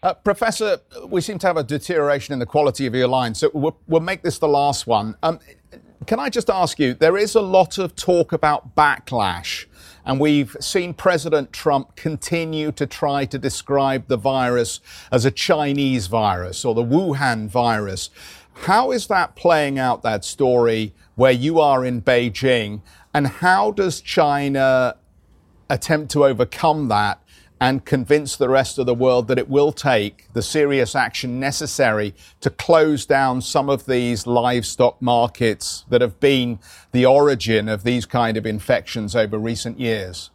Uh, 0.03 0.13
Professor, 0.13 0.79
we 1.07 1.21
seem 1.21 1.39
to 1.39 1.47
have 1.47 1.57
a 1.57 1.63
deterioration 1.63 2.33
in 2.33 2.39
the 2.39 2.45
quality 2.45 2.85
of 2.85 2.93
your 2.93 3.07
line, 3.07 3.33
so 3.33 3.49
we'll, 3.53 3.77
we'll 3.87 4.01
make 4.01 4.21
this 4.21 4.37
the 4.37 4.47
last 4.47 4.85
one. 4.85 5.15
Um, 5.23 5.39
Can 6.05 6.19
I 6.19 6.29
just 6.29 6.49
ask 6.49 6.77
you, 6.79 6.93
there 6.93 7.17
is 7.17 7.33
a 7.35 7.41
lot 7.41 7.79
of 7.79 7.95
talk 7.95 8.31
about 8.31 8.75
backlash, 8.75 9.65
and 10.05 10.19
we've 10.19 10.55
seen 10.59 10.93
President 10.93 11.51
Trump 11.51 11.95
continue 11.95 12.71
to 12.73 12.85
try 12.85 13.25
to 13.25 13.39
describe 13.39 14.07
the 14.07 14.17
virus 14.17 14.79
as 15.11 15.25
a 15.25 15.31
Chinese 15.31 16.05
virus 16.07 16.63
or 16.63 16.75
the 16.75 16.83
Wuhan 16.83 17.49
virus. 17.49 18.11
How 18.61 18.91
is 18.91 19.07
that 19.07 19.35
playing 19.35 19.79
out, 19.79 20.03
that 20.03 20.23
story, 20.23 20.93
where 21.15 21.31
you 21.31 21.59
are 21.59 21.83
in 21.83 22.01
Beijing? 22.01 22.81
And 23.13 23.27
how 23.27 23.71
does 23.71 24.01
China 24.01 24.95
attempt 25.69 26.11
to 26.11 26.25
overcome 26.25 26.87
that 26.89 27.21
and 27.59 27.85
convince 27.85 28.35
the 28.35 28.49
rest 28.49 28.77
of 28.77 28.85
the 28.85 28.93
world 28.93 29.27
that 29.27 29.39
it 29.39 29.49
will 29.49 29.71
take 29.71 30.31
the 30.33 30.41
serious 30.41 30.95
action 30.95 31.39
necessary 31.39 32.13
to 32.39 32.49
close 32.49 33.05
down 33.05 33.41
some 33.41 33.69
of 33.69 33.85
these 33.85 34.27
livestock 34.27 35.01
markets 35.01 35.83
that 35.89 36.01
have 36.01 36.19
been 36.19 36.59
the 36.91 37.05
origin 37.05 37.67
of 37.67 37.83
these 37.83 38.05
kind 38.05 38.37
of 38.37 38.45
infections 38.45 39.15
over 39.15 39.37
recent 39.39 39.79
years? 39.79 40.29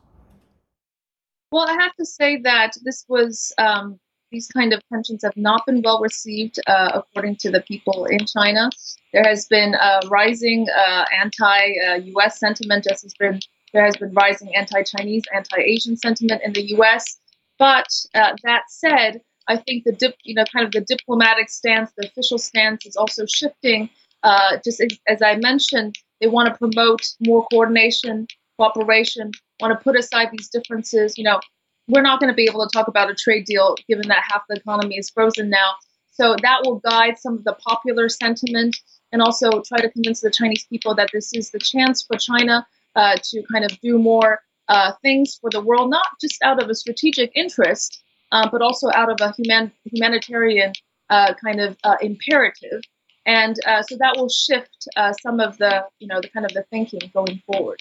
Well, 1.52 1.68
I 1.68 1.74
have 1.80 1.94
to 1.96 2.04
say 2.04 2.40
that 2.42 2.72
this 2.82 3.04
was 3.08 3.52
um, 3.58 4.00
these 4.32 4.48
kind 4.48 4.72
of 4.72 4.80
tensions 4.88 5.22
have 5.22 5.36
not 5.36 5.64
been 5.66 5.82
well 5.84 6.00
received 6.00 6.58
uh, 6.66 6.90
according 6.94 7.36
to 7.36 7.50
the 7.50 7.60
people 7.60 8.06
in 8.06 8.26
China. 8.26 8.70
There 9.12 9.24
has 9.24 9.46
been 9.46 9.74
a 9.74 10.00
rising 10.08 10.66
uh, 10.74 11.04
anti-U.S. 11.22 12.40
sentiment, 12.40 12.84
just 12.84 13.04
as 13.04 13.14
been 13.14 13.38
there 13.72 13.84
has 13.84 13.96
been 13.96 14.12
rising 14.12 14.54
anti-Chinese, 14.54 15.22
anti-Asian 15.34 15.96
sentiment 15.96 16.42
in 16.44 16.52
the 16.52 16.62
U.S. 16.76 17.18
But 17.58 17.86
uh, 18.14 18.34
that 18.44 18.64
said, 18.68 19.20
I 19.48 19.56
think 19.56 19.84
the 19.84 19.92
dip, 19.92 20.14
you 20.24 20.34
know, 20.34 20.44
kind 20.52 20.66
of 20.66 20.72
the 20.72 20.80
diplomatic 20.80 21.48
stance, 21.48 21.90
the 21.96 22.06
official 22.06 22.38
stance 22.38 22.86
is 22.86 22.96
also 22.96 23.24
shifting. 23.26 23.88
Uh, 24.22 24.58
just 24.64 24.80
as, 24.80 24.98
as, 25.08 25.22
I 25.22 25.36
mentioned, 25.36 25.96
they 26.20 26.28
want 26.28 26.48
to 26.48 26.58
promote 26.58 27.00
more 27.26 27.46
coordination, 27.50 28.28
cooperation, 28.58 29.32
want 29.60 29.78
to 29.78 29.82
put 29.82 29.98
aside 29.98 30.28
these 30.30 30.48
differences. 30.48 31.18
You 31.18 31.24
know, 31.24 31.40
we're 31.88 32.02
not 32.02 32.20
going 32.20 32.28
to 32.30 32.34
be 32.34 32.44
able 32.48 32.66
to 32.66 32.70
talk 32.72 32.88
about 32.88 33.10
a 33.10 33.14
trade 33.14 33.44
deal 33.44 33.74
given 33.88 34.08
that 34.08 34.22
half 34.30 34.42
the 34.48 34.56
economy 34.56 34.96
is 34.96 35.10
frozen 35.10 35.50
now. 35.50 35.74
So 36.12 36.36
that 36.42 36.60
will 36.64 36.80
guide 36.80 37.18
some 37.18 37.34
of 37.34 37.44
the 37.44 37.54
popular 37.54 38.08
sentiment 38.08 38.76
and 39.12 39.22
also 39.22 39.62
try 39.62 39.78
to 39.78 39.90
convince 39.90 40.20
the 40.20 40.30
Chinese 40.30 40.64
people 40.64 40.94
that 40.94 41.10
this 41.12 41.32
is 41.34 41.50
the 41.50 41.58
chance 41.58 42.02
for 42.02 42.16
China 42.16 42.66
uh, 42.96 43.16
to 43.22 43.42
kind 43.50 43.64
of 43.64 43.78
do 43.80 43.98
more 43.98 44.40
uh, 44.68 44.92
things 45.02 45.36
for 45.40 45.50
the 45.50 45.60
world, 45.60 45.90
not 45.90 46.06
just 46.20 46.42
out 46.42 46.62
of 46.62 46.68
a 46.68 46.74
strategic 46.74 47.30
interest, 47.34 48.02
uh, 48.30 48.48
but 48.50 48.62
also 48.62 48.88
out 48.94 49.10
of 49.10 49.16
a 49.20 49.32
human 49.32 49.72
humanitarian 49.84 50.72
uh, 51.10 51.34
kind 51.44 51.60
of 51.60 51.76
uh, 51.84 51.96
imperative. 52.00 52.80
And 53.26 53.56
uh, 53.66 53.82
so 53.82 53.96
that 53.98 54.14
will 54.16 54.28
shift 54.28 54.88
some 55.22 55.40
of 55.40 55.58
the, 55.58 55.84
you 55.98 56.08
know, 56.08 56.20
the 56.20 56.28
kind 56.28 56.44
of 56.44 56.52
the 56.52 56.64
thinking 56.70 57.00
going 57.14 57.40
forward. 57.46 57.78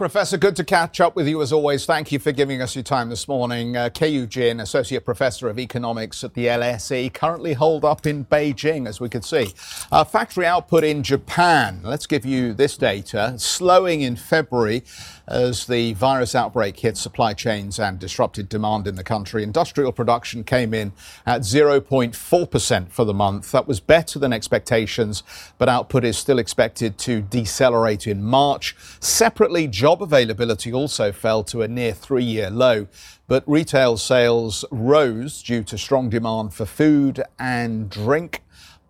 Professor, 0.00 0.38
good 0.38 0.56
to 0.56 0.64
catch 0.64 0.98
up 0.98 1.14
with 1.14 1.28
you 1.28 1.42
as 1.42 1.52
always. 1.52 1.84
Thank 1.84 2.10
you 2.10 2.18
for 2.18 2.32
giving 2.32 2.62
us 2.62 2.74
your 2.74 2.82
time 2.82 3.10
this 3.10 3.28
morning. 3.28 3.76
Uh, 3.76 3.90
Jin, 3.90 4.58
Associate 4.58 5.04
Professor 5.04 5.50
of 5.50 5.58
Economics 5.58 6.24
at 6.24 6.32
the 6.32 6.46
LSE, 6.46 7.12
currently 7.12 7.52
holed 7.52 7.84
up 7.84 8.06
in 8.06 8.24
Beijing, 8.24 8.88
as 8.88 8.98
we 8.98 9.10
could 9.10 9.26
see. 9.26 9.52
Uh, 9.92 10.02
factory 10.02 10.46
output 10.46 10.84
in 10.84 11.02
Japan, 11.02 11.82
let's 11.84 12.06
give 12.06 12.24
you 12.24 12.54
this 12.54 12.78
data, 12.78 13.34
slowing 13.36 14.00
in 14.00 14.16
February 14.16 14.84
as 15.28 15.66
the 15.66 15.92
virus 15.92 16.34
outbreak 16.34 16.78
hit 16.80 16.96
supply 16.96 17.34
chains 17.34 17.78
and 17.78 17.98
disrupted 17.98 18.48
demand 18.48 18.86
in 18.86 18.94
the 18.94 19.04
country. 19.04 19.42
Industrial 19.42 19.92
production 19.92 20.44
came 20.44 20.72
in 20.72 20.92
at 21.26 21.42
0.4% 21.42 22.90
for 22.90 23.04
the 23.04 23.12
month. 23.12 23.52
That 23.52 23.68
was 23.68 23.80
better 23.80 24.18
than 24.18 24.32
expectations, 24.32 25.22
but 25.58 25.68
output 25.68 26.04
is 26.04 26.16
still 26.16 26.38
expected 26.38 26.96
to 26.98 27.20
decelerate 27.20 28.06
in 28.06 28.24
March. 28.24 28.74
Separately, 28.98 29.68
job 29.68 29.89
availability 29.98 30.72
also 30.72 31.10
fell 31.12 31.42
to 31.44 31.62
a 31.62 31.68
near 31.68 31.92
three 31.92 32.24
year 32.24 32.50
low. 32.50 32.86
But 33.26 33.42
retail 33.46 33.96
sales 33.96 34.64
rose 34.70 35.42
due 35.42 35.64
to 35.64 35.76
strong 35.76 36.10
demand 36.10 36.54
for 36.54 36.66
food 36.66 37.22
and 37.38 37.90
drink 37.90 38.42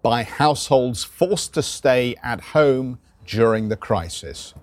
by 0.03 0.23
households 0.23 1.05
forced 1.05 1.55
to 1.55 1.63
stay 1.63 2.17
at 2.23 2.41
home 2.41 2.99
during 3.27 3.69
the 3.69 3.77
crisis. 3.77 4.55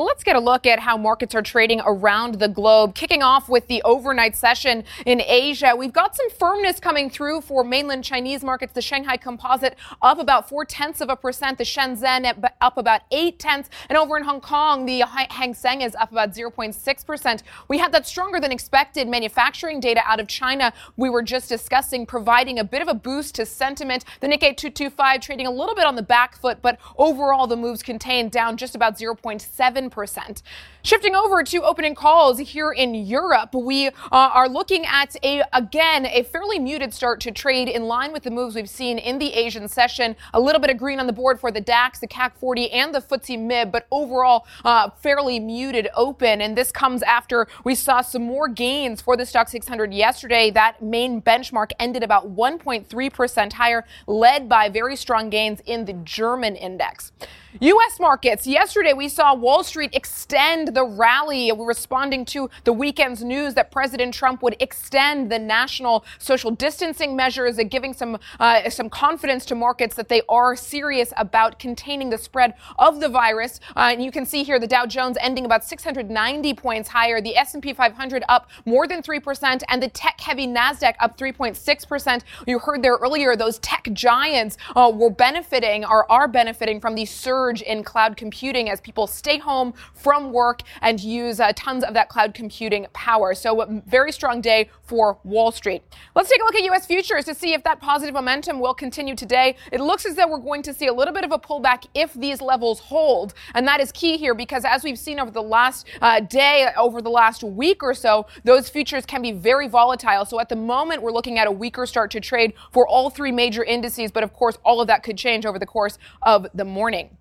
Let's 0.00 0.24
get 0.24 0.34
a 0.34 0.40
look 0.40 0.64
at 0.64 0.78
how 0.78 0.96
markets 0.96 1.34
are 1.34 1.42
trading 1.42 1.82
around 1.84 2.36
the 2.36 2.48
globe. 2.48 2.94
Kicking 2.94 3.22
off 3.22 3.50
with 3.50 3.66
the 3.66 3.82
overnight 3.82 4.34
session 4.34 4.82
in 5.04 5.20
Asia, 5.20 5.74
we've 5.76 5.92
got 5.92 6.16
some 6.16 6.30
firmness 6.30 6.80
coming 6.80 7.10
through 7.10 7.42
for 7.42 7.62
mainland 7.62 8.02
Chinese 8.02 8.42
markets. 8.42 8.72
The 8.72 8.80
Shanghai 8.80 9.18
Composite 9.18 9.76
up 10.00 10.18
about 10.18 10.48
four 10.48 10.64
tenths 10.64 11.02
of 11.02 11.10
a 11.10 11.16
percent. 11.16 11.58
The 11.58 11.64
Shenzhen 11.64 12.48
up 12.62 12.78
about 12.78 13.02
eight 13.10 13.38
tenths. 13.38 13.68
And 13.90 13.98
over 13.98 14.16
in 14.16 14.24
Hong 14.24 14.40
Kong, 14.40 14.86
the 14.86 15.00
Hang 15.28 15.52
Seng 15.52 15.82
is 15.82 15.94
up 15.96 16.10
about 16.10 16.30
0.6 16.30 17.04
percent. 17.06 17.42
We 17.68 17.76
had 17.76 17.92
that 17.92 18.06
stronger 18.06 18.40
than 18.40 18.52
expected 18.52 19.06
manufacturing 19.06 19.80
data 19.80 20.00
out 20.06 20.18
of 20.18 20.28
China. 20.28 20.72
We 20.96 21.10
were 21.10 21.22
just 21.22 21.50
discussing 21.50 22.06
providing 22.06 22.58
a 22.58 22.64
bit 22.64 22.80
of 22.80 22.88
a 22.88 22.94
boost 22.94 23.34
to 23.34 23.44
sentiment. 23.44 24.06
The 24.20 24.28
Nikkei 24.28 24.56
225 24.56 25.20
trading 25.20 25.46
a 25.46 25.50
little 25.50 25.74
bit 25.74 25.84
on 25.84 25.94
the 25.94 26.02
back 26.02 26.38
foot, 26.38 26.62
but 26.62 26.78
overall 26.96 27.46
the 27.46 27.56
moves 27.58 27.82
contained 27.82 28.30
down 28.30 28.56
just 28.56 28.74
about 28.74 28.96
0.7 28.98 29.89
7%. 29.90 30.42
Shifting 30.82 31.14
over 31.14 31.42
to 31.42 31.62
opening 31.62 31.94
calls 31.94 32.38
here 32.38 32.72
in 32.72 32.94
Europe, 32.94 33.54
we 33.54 33.88
uh, 33.88 33.90
are 34.10 34.48
looking 34.48 34.86
at 34.86 35.14
a 35.22 35.42
again 35.52 36.06
a 36.06 36.22
fairly 36.22 36.58
muted 36.58 36.94
start 36.94 37.20
to 37.20 37.30
trade 37.30 37.68
in 37.68 37.84
line 37.84 38.12
with 38.12 38.22
the 38.22 38.30
moves 38.30 38.54
we've 38.54 38.68
seen 38.68 38.96
in 38.96 39.18
the 39.18 39.34
Asian 39.34 39.68
session. 39.68 40.16
A 40.32 40.40
little 40.40 40.60
bit 40.60 40.70
of 40.70 40.78
green 40.78 40.98
on 40.98 41.06
the 41.06 41.12
board 41.12 41.38
for 41.38 41.50
the 41.50 41.60
DAX, 41.60 41.98
the 41.98 42.08
CAC 42.08 42.32
40, 42.32 42.70
and 42.70 42.94
the 42.94 43.00
FTSE 43.00 43.38
MIB, 43.38 43.70
but 43.70 43.86
overall 43.90 44.46
uh, 44.64 44.88
fairly 44.88 45.38
muted 45.38 45.88
open. 45.94 46.40
And 46.40 46.56
this 46.56 46.72
comes 46.72 47.02
after 47.02 47.46
we 47.62 47.74
saw 47.74 48.00
some 48.00 48.22
more 48.22 48.48
gains 48.48 49.02
for 49.02 49.18
the 49.18 49.24
Stoxx 49.24 49.50
600 49.50 49.92
yesterday. 49.92 50.50
That 50.50 50.80
main 50.80 51.20
benchmark 51.20 51.72
ended 51.78 52.02
about 52.02 52.34
1.3% 52.34 53.52
higher, 53.52 53.84
led 54.06 54.48
by 54.48 54.70
very 54.70 54.96
strong 54.96 55.28
gains 55.28 55.60
in 55.66 55.84
the 55.84 55.92
German 55.92 56.56
index. 56.56 57.12
U.S. 57.58 57.98
markets. 57.98 58.46
Yesterday, 58.46 58.92
we 58.92 59.08
saw 59.08 59.34
Wall 59.34 59.64
Street 59.64 59.90
extend 59.92 60.69
the 60.70 60.84
rally. 60.84 61.52
Responding 61.56 62.24
to 62.26 62.50
the 62.64 62.72
weekend's 62.72 63.22
news 63.22 63.54
that 63.54 63.70
President 63.70 64.14
Trump 64.14 64.42
would 64.42 64.56
extend 64.60 65.30
the 65.30 65.38
national 65.38 66.04
social 66.18 66.50
distancing 66.50 67.16
measures, 67.16 67.58
uh, 67.58 67.62
giving 67.64 67.92
some 67.92 68.18
uh, 68.38 68.68
some 68.70 68.88
confidence 68.88 69.44
to 69.46 69.54
markets 69.54 69.94
that 69.96 70.08
they 70.08 70.22
are 70.28 70.56
serious 70.56 71.12
about 71.16 71.58
containing 71.58 72.10
the 72.10 72.18
spread 72.18 72.54
of 72.78 73.00
the 73.00 73.08
virus. 73.08 73.60
Uh, 73.76 73.90
and 73.92 74.02
you 74.02 74.10
can 74.10 74.26
see 74.26 74.42
here 74.42 74.58
the 74.58 74.66
Dow 74.66 74.86
Jones 74.86 75.16
ending 75.20 75.44
about 75.44 75.64
690 75.64 76.54
points 76.54 76.88
higher, 76.88 77.20
the 77.20 77.36
S&P 77.36 77.72
500 77.72 78.24
up 78.28 78.50
more 78.64 78.86
than 78.86 79.02
three 79.02 79.20
percent, 79.20 79.62
and 79.68 79.82
the 79.82 79.88
tech-heavy 79.88 80.46
Nasdaq 80.46 80.94
up 81.00 81.18
3.6 81.18 81.88
percent. 81.88 82.24
You 82.46 82.58
heard 82.58 82.82
there 82.82 82.96
earlier; 82.96 83.36
those 83.36 83.58
tech 83.58 83.88
giants 83.92 84.56
uh, 84.76 84.90
were 84.94 85.10
benefiting 85.10 85.84
or 85.84 86.10
are 86.10 86.28
benefiting 86.28 86.80
from 86.80 86.94
the 86.94 87.04
surge 87.04 87.62
in 87.62 87.82
cloud 87.82 88.16
computing 88.16 88.70
as 88.70 88.80
people 88.80 89.06
stay 89.06 89.38
home 89.38 89.74
from 89.94 90.32
work 90.32 90.59
and 90.82 91.00
use 91.00 91.40
uh, 91.40 91.52
tons 91.54 91.84
of 91.84 91.94
that 91.94 92.08
cloud 92.08 92.34
computing 92.34 92.86
power. 92.92 93.34
So, 93.34 93.60
a 93.62 93.82
very 93.86 94.12
strong 94.12 94.40
day 94.40 94.70
for 94.82 95.18
Wall 95.24 95.52
Street. 95.52 95.82
Let's 96.14 96.28
take 96.28 96.40
a 96.40 96.44
look 96.44 96.54
at 96.54 96.62
U.S. 96.64 96.86
futures 96.86 97.24
to 97.26 97.34
see 97.34 97.52
if 97.52 97.62
that 97.64 97.80
positive 97.80 98.14
momentum 98.14 98.60
will 98.60 98.74
continue 98.74 99.14
today. 99.14 99.56
It 99.72 99.80
looks 99.80 100.06
as 100.06 100.16
though 100.16 100.28
we're 100.28 100.38
going 100.38 100.62
to 100.62 100.74
see 100.74 100.86
a 100.86 100.92
little 100.92 101.14
bit 101.14 101.24
of 101.24 101.32
a 101.32 101.38
pullback 101.38 101.86
if 101.94 102.14
these 102.14 102.40
levels 102.40 102.80
hold. 102.80 103.34
And 103.54 103.66
that 103.68 103.80
is 103.80 103.92
key 103.92 104.16
here 104.16 104.34
because 104.34 104.64
as 104.64 104.84
we've 104.84 104.98
seen 104.98 105.20
over 105.20 105.30
the 105.30 105.42
last 105.42 105.86
uh, 106.00 106.20
day, 106.20 106.68
over 106.76 107.00
the 107.00 107.10
last 107.10 107.42
week 107.42 107.82
or 107.82 107.94
so, 107.94 108.26
those 108.44 108.68
futures 108.68 109.06
can 109.06 109.22
be 109.22 109.32
very 109.32 109.68
volatile. 109.68 110.24
So, 110.24 110.40
at 110.40 110.48
the 110.48 110.56
moment, 110.56 111.02
we're 111.02 111.12
looking 111.12 111.38
at 111.38 111.46
a 111.46 111.52
weaker 111.52 111.86
start 111.86 112.10
to 112.12 112.20
trade 112.20 112.54
for 112.72 112.86
all 112.86 113.10
three 113.10 113.32
major 113.32 113.64
indices. 113.64 114.10
But 114.10 114.22
of 114.22 114.32
course, 114.32 114.58
all 114.64 114.80
of 114.80 114.86
that 114.88 115.02
could 115.02 115.16
change 115.16 115.46
over 115.46 115.58
the 115.58 115.66
course 115.66 115.98
of 116.22 116.46
the 116.54 116.64
morning. 116.64 117.16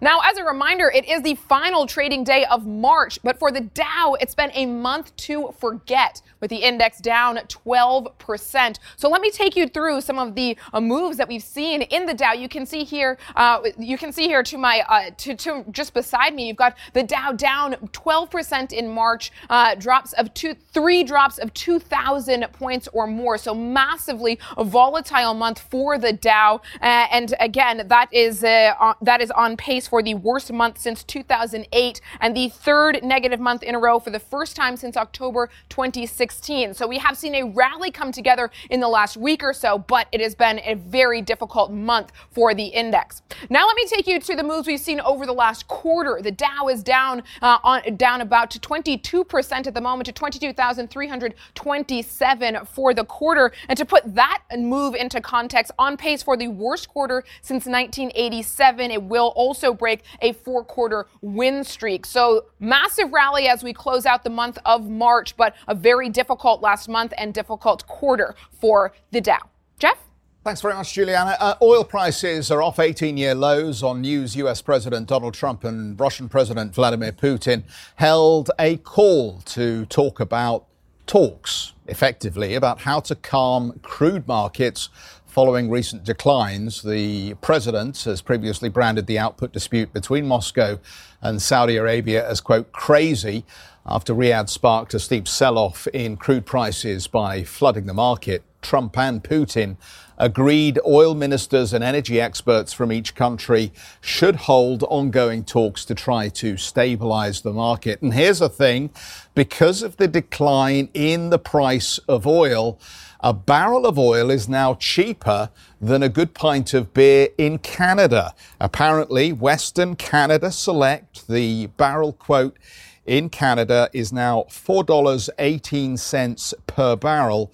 Now, 0.00 0.20
as 0.24 0.38
a 0.38 0.44
reminder, 0.44 0.90
it 0.90 1.08
is 1.08 1.22
the 1.22 1.34
final 1.34 1.86
trading 1.86 2.24
day 2.24 2.44
of 2.46 2.66
March, 2.66 3.18
but 3.22 3.38
for 3.38 3.52
the 3.52 3.60
Dow, 3.60 4.16
it's 4.20 4.34
been 4.34 4.50
a 4.54 4.66
month 4.66 5.14
to 5.16 5.54
forget 5.58 6.20
with 6.40 6.50
the 6.50 6.56
index 6.56 6.98
down 6.98 7.36
12%. 7.36 8.78
So 8.96 9.08
let 9.08 9.20
me 9.20 9.30
take 9.30 9.56
you 9.56 9.68
through 9.68 10.00
some 10.00 10.18
of 10.18 10.34
the 10.34 10.58
uh, 10.72 10.80
moves 10.80 11.16
that 11.16 11.28
we've 11.28 11.42
seen 11.42 11.82
in 11.82 12.06
the 12.06 12.14
Dow. 12.14 12.32
You 12.32 12.48
can 12.48 12.66
see 12.66 12.84
here, 12.84 13.18
uh, 13.36 13.60
you 13.78 13.96
can 13.96 14.12
see 14.12 14.26
here 14.26 14.42
to 14.42 14.58
my, 14.58 14.84
uh, 14.88 15.10
to, 15.18 15.34
to 15.36 15.64
just 15.70 15.94
beside 15.94 16.34
me, 16.34 16.48
you've 16.48 16.56
got 16.56 16.76
the 16.92 17.02
Dow 17.02 17.32
down 17.32 17.74
12% 17.92 18.72
in 18.72 18.88
March, 18.88 19.32
uh, 19.48 19.74
drops 19.76 20.12
of 20.14 20.34
two, 20.34 20.54
three 20.72 21.04
drops 21.04 21.38
of 21.38 21.54
2,000 21.54 22.46
points 22.52 22.88
or 22.92 23.06
more. 23.06 23.38
So 23.38 23.54
massively 23.54 24.38
volatile 24.58 25.34
month 25.34 25.60
for 25.70 25.98
the 25.98 26.12
Dow. 26.12 26.60
Uh, 26.82 27.06
and 27.10 27.34
again, 27.40 27.86
that 27.88 28.12
is, 28.12 28.44
uh, 28.44 28.94
that 29.00 29.22
is 29.22 29.30
on 29.30 29.56
pace 29.56 29.83
for 29.88 30.02
the 30.02 30.14
worst 30.14 30.52
month 30.52 30.78
since 30.78 31.02
2008 31.04 32.00
and 32.20 32.36
the 32.36 32.48
third 32.48 33.02
negative 33.02 33.40
month 33.40 33.62
in 33.62 33.74
a 33.74 33.78
row 33.78 33.98
for 33.98 34.10
the 34.10 34.18
first 34.18 34.56
time 34.56 34.76
since 34.76 34.96
October 34.96 35.48
2016. 35.68 36.74
So 36.74 36.86
we 36.86 36.98
have 36.98 37.16
seen 37.16 37.34
a 37.34 37.44
rally 37.44 37.90
come 37.90 38.12
together 38.12 38.50
in 38.70 38.80
the 38.80 38.88
last 38.88 39.16
week 39.16 39.42
or 39.42 39.52
so, 39.52 39.78
but 39.78 40.06
it 40.12 40.20
has 40.20 40.34
been 40.34 40.60
a 40.64 40.74
very 40.74 41.22
difficult 41.22 41.70
month 41.70 42.12
for 42.30 42.54
the 42.54 42.66
index. 42.66 43.22
Now 43.50 43.66
let 43.66 43.76
me 43.76 43.86
take 43.86 44.06
you 44.06 44.20
to 44.20 44.36
the 44.36 44.42
moves 44.42 44.66
we've 44.66 44.80
seen 44.80 45.00
over 45.00 45.26
the 45.26 45.32
last 45.32 45.68
quarter. 45.68 46.20
The 46.22 46.32
Dow 46.32 46.68
is 46.68 46.82
down 46.82 47.22
uh, 47.42 47.58
on 47.62 47.96
down 47.96 48.20
about 48.20 48.50
22% 48.50 49.66
at 49.66 49.74
the 49.74 49.80
moment 49.80 50.06
to 50.06 50.12
22,327 50.12 52.66
for 52.66 52.94
the 52.94 53.04
quarter. 53.04 53.52
And 53.68 53.76
to 53.76 53.84
put 53.84 54.14
that 54.14 54.42
move 54.56 54.94
into 54.94 55.20
context, 55.20 55.72
on 55.78 55.96
pace 55.96 56.22
for 56.22 56.36
the 56.36 56.48
worst 56.48 56.88
quarter 56.88 57.24
since 57.42 57.66
1987. 57.66 58.90
It 58.90 59.02
will 59.02 59.32
also 59.36 59.73
break 59.74 60.02
a 60.22 60.32
four-quarter 60.32 61.06
win 61.20 61.64
streak. 61.64 62.06
So 62.06 62.46
massive 62.60 63.12
rally 63.12 63.48
as 63.48 63.62
we 63.62 63.72
close 63.72 64.06
out 64.06 64.24
the 64.24 64.30
month 64.30 64.58
of 64.64 64.88
March, 64.88 65.36
but 65.36 65.54
a 65.68 65.74
very 65.74 66.08
difficult 66.08 66.62
last 66.62 66.88
month 66.88 67.12
and 67.18 67.34
difficult 67.34 67.86
quarter 67.86 68.34
for 68.52 68.92
the 69.10 69.20
Dow. 69.20 69.38
Geoff? 69.78 69.98
Thanks 70.44 70.60
very 70.60 70.74
much, 70.74 70.92
Julianna. 70.92 71.38
Uh, 71.40 71.54
oil 71.62 71.84
prices 71.84 72.50
are 72.50 72.60
off 72.60 72.78
18 72.78 73.16
year 73.16 73.34
lows 73.34 73.82
on 73.82 74.02
news. 74.02 74.36
US 74.36 74.60
President 74.60 75.08
Donald 75.08 75.32
Trump 75.32 75.64
and 75.64 75.98
Russian 75.98 76.28
President 76.28 76.74
Vladimir 76.74 77.12
Putin 77.12 77.62
held 77.96 78.50
a 78.58 78.76
call 78.76 79.40
to 79.46 79.86
talk 79.86 80.20
about 80.20 80.66
talks, 81.06 81.72
effectively, 81.86 82.54
about 82.54 82.80
how 82.80 83.00
to 83.00 83.14
calm 83.14 83.80
crude 83.82 84.28
markets 84.28 84.90
following 85.34 85.68
recent 85.68 86.04
declines. 86.04 86.82
The 86.82 87.34
president 87.40 88.04
has 88.04 88.22
previously 88.22 88.68
branded 88.68 89.08
the 89.08 89.18
output 89.18 89.50
dispute 89.50 89.92
between 89.92 90.28
Moscow 90.28 90.78
and 91.20 91.42
Saudi 91.42 91.76
Arabia 91.76 92.24
as, 92.24 92.40
quote, 92.40 92.70
crazy 92.70 93.44
after 93.84 94.14
Riyadh 94.14 94.48
sparked 94.48 94.94
a 94.94 95.00
steep 95.00 95.26
sell 95.26 95.58
off 95.58 95.88
in 95.88 96.16
crude 96.16 96.46
prices 96.46 97.08
by 97.08 97.42
flooding 97.42 97.86
the 97.86 97.94
market. 97.94 98.44
Trump 98.64 98.98
and 98.98 99.22
Putin 99.22 99.76
agreed 100.18 100.78
oil 100.86 101.14
ministers 101.14 101.72
and 101.72 101.82
energy 101.82 102.20
experts 102.20 102.72
from 102.72 102.92
each 102.92 103.14
country 103.14 103.72
should 104.00 104.36
hold 104.36 104.82
ongoing 104.84 105.44
talks 105.44 105.84
to 105.84 105.94
try 105.94 106.28
to 106.28 106.56
stabilize 106.56 107.42
the 107.42 107.52
market. 107.52 108.00
And 108.02 108.14
here's 108.14 108.38
the 108.38 108.48
thing 108.48 108.90
because 109.34 109.82
of 109.82 109.96
the 109.96 110.08
decline 110.08 110.88
in 110.94 111.30
the 111.30 111.38
price 111.38 111.98
of 112.08 112.26
oil, 112.26 112.78
a 113.20 113.32
barrel 113.32 113.86
of 113.86 113.98
oil 113.98 114.30
is 114.30 114.48
now 114.48 114.74
cheaper 114.74 115.50
than 115.80 116.02
a 116.02 116.08
good 116.08 116.34
pint 116.34 116.74
of 116.74 116.92
beer 116.92 117.28
in 117.38 117.58
Canada. 117.58 118.34
Apparently, 118.60 119.32
Western 119.32 119.96
Canada 119.96 120.52
Select, 120.52 121.26
the 121.26 121.66
barrel 121.78 122.12
quote 122.12 122.58
in 123.06 123.30
Canada, 123.30 123.88
is 123.92 124.12
now 124.12 124.44
$4.18 124.50 126.54
per 126.66 126.96
barrel 126.96 127.50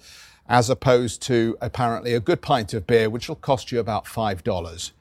as 0.51 0.69
opposed 0.69 1.21
to 1.21 1.57
apparently 1.61 2.13
a 2.13 2.19
good 2.19 2.41
pint 2.41 2.73
of 2.73 2.85
beer, 2.85 3.09
which 3.09 3.29
will 3.29 3.37
cost 3.37 3.71
you 3.71 3.79
about 3.79 4.03
$5 4.03 4.91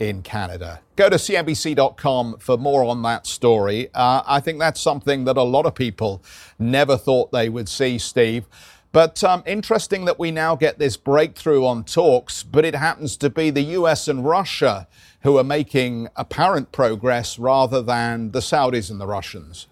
in 0.00 0.20
Canada. 0.20 0.80
Go 0.96 1.08
to 1.08 1.14
CNBC.com 1.14 2.38
for 2.38 2.58
more 2.58 2.82
on 2.82 3.02
that 3.02 3.24
story. 3.24 3.88
Uh, 3.94 4.22
I 4.26 4.40
think 4.40 4.58
that's 4.58 4.80
something 4.80 5.24
that 5.24 5.36
a 5.36 5.44
lot 5.44 5.64
of 5.64 5.76
people 5.76 6.24
never 6.58 6.96
thought 6.96 7.30
they 7.30 7.48
would 7.48 7.68
see, 7.68 7.98
Steve. 7.98 8.46
But 8.90 9.22
um, 9.22 9.44
interesting 9.46 10.06
that 10.06 10.18
we 10.18 10.32
now 10.32 10.56
get 10.56 10.80
this 10.80 10.96
breakthrough 10.96 11.64
on 11.64 11.84
talks, 11.84 12.42
but 12.42 12.64
it 12.64 12.74
happens 12.74 13.16
to 13.18 13.30
be 13.30 13.50
the 13.50 13.62
US 13.62 14.08
and 14.08 14.24
Russia 14.24 14.88
who 15.20 15.38
are 15.38 15.44
making 15.44 16.08
apparent 16.16 16.72
progress 16.72 17.38
rather 17.38 17.80
than 17.80 18.32
the 18.32 18.40
Saudis 18.40 18.90
and 18.90 19.00
the 19.00 19.06
Russians. 19.06 19.68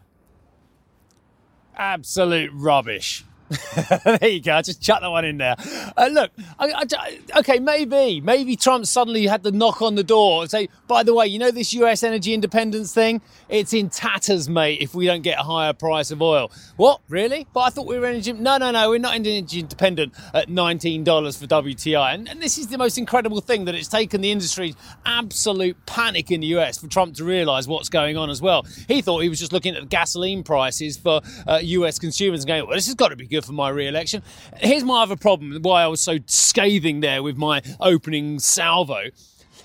Absolute 1.77 2.53
rubbish. 2.55 3.25
there 4.05 4.29
you 4.29 4.41
go. 4.41 4.55
I 4.55 4.63
just 4.63 4.81
chuck 4.81 5.01
that 5.01 5.11
one 5.11 5.25
in 5.25 5.39
there. 5.39 5.57
Uh, 5.97 6.09
look, 6.11 6.31
I, 6.59 6.85
I, 6.99 7.39
okay, 7.41 7.59
maybe, 7.59 8.21
maybe 8.21 8.57
Trump 8.57 8.87
suddenly 8.87 9.27
had 9.27 9.43
to 9.45 9.51
knock 9.51 9.83
on 9.83 9.95
the 9.95 10.05
door 10.05 10.43
and 10.43 10.51
say, 10.51 10.69
by 10.87 11.03
the 11.03 11.15
way, 11.15 11.27
you 11.27 11.39
know 11.39 11.51
this 11.51 11.73
US 11.75 12.03
energy 12.03 12.35
independence 12.35 12.95
thing? 12.95 13.21
It's 13.49 13.73
in 13.73 13.91
tatters, 13.91 14.49
mate, 14.49 14.81
if 14.81 14.95
we 14.95 15.07
don't 15.07 15.23
get 15.23 15.39
a 15.39 15.43
higher 15.43 15.73
price 15.73 16.11
of 16.11 16.23
oil. 16.23 16.51
What? 16.77 17.01
Really? 17.09 17.47
But 17.53 17.61
I 17.61 17.71
thought 17.71 17.87
we 17.87 17.99
were 17.99 18.07
energy. 18.07 18.33
No, 18.33 18.57
no, 18.57 18.71
no, 18.71 18.91
we're 18.91 18.99
not 18.99 19.15
energy 19.15 19.61
independent 19.61 20.15
at 20.33 20.49
$19 20.49 21.05
for 21.39 21.47
WTI. 21.47 22.15
And, 22.15 22.29
and 22.29 22.41
this 22.41 22.59
is 22.59 22.69
the 22.69 22.79
most 22.79 22.97
incredible 22.97 23.41
thing 23.41 23.67
that 23.67 23.75
it's 23.75 23.89
taken 23.89 24.21
the 24.21 24.33
industry's 24.33 24.75
absolute 25.05 25.77
panic 25.87 26.31
in 26.31 26.41
the 26.41 26.49
US 26.49 26.79
for 26.79 26.87
Trump 26.87 27.15
to 27.17 27.25
realize 27.25 27.69
what's 27.69 27.89
going 27.89 28.17
on 28.17 28.31
as 28.31 28.41
well. 28.41 28.65
He 28.89 29.03
thought 29.03 29.21
he 29.21 29.29
was 29.29 29.39
just 29.39 29.53
looking 29.53 29.75
at 29.75 29.83
the 29.83 29.87
gasoline 29.87 30.43
prices 30.43 30.97
for 30.97 31.21
uh, 31.47 31.61
US 31.63 31.99
consumers 31.99 32.41
and 32.41 32.49
going, 32.49 32.67
well, 32.67 32.77
this 32.77 32.87
has 32.87 32.95
got 32.95 33.09
to 33.09 33.17
be 33.17 33.27
good 33.27 33.34
for 33.43 33.53
my 33.53 33.69
re-election. 33.69 34.23
Here's 34.59 34.85
my 34.85 35.03
other 35.03 35.17
problem, 35.17 35.57
why 35.63 35.83
I 35.83 35.87
was 35.87 36.01
so 36.01 36.19
scathing 36.27 37.01
there 37.01 37.23
with 37.23 37.37
my 37.37 37.63
opening 37.81 38.39
salvo. 38.39 39.11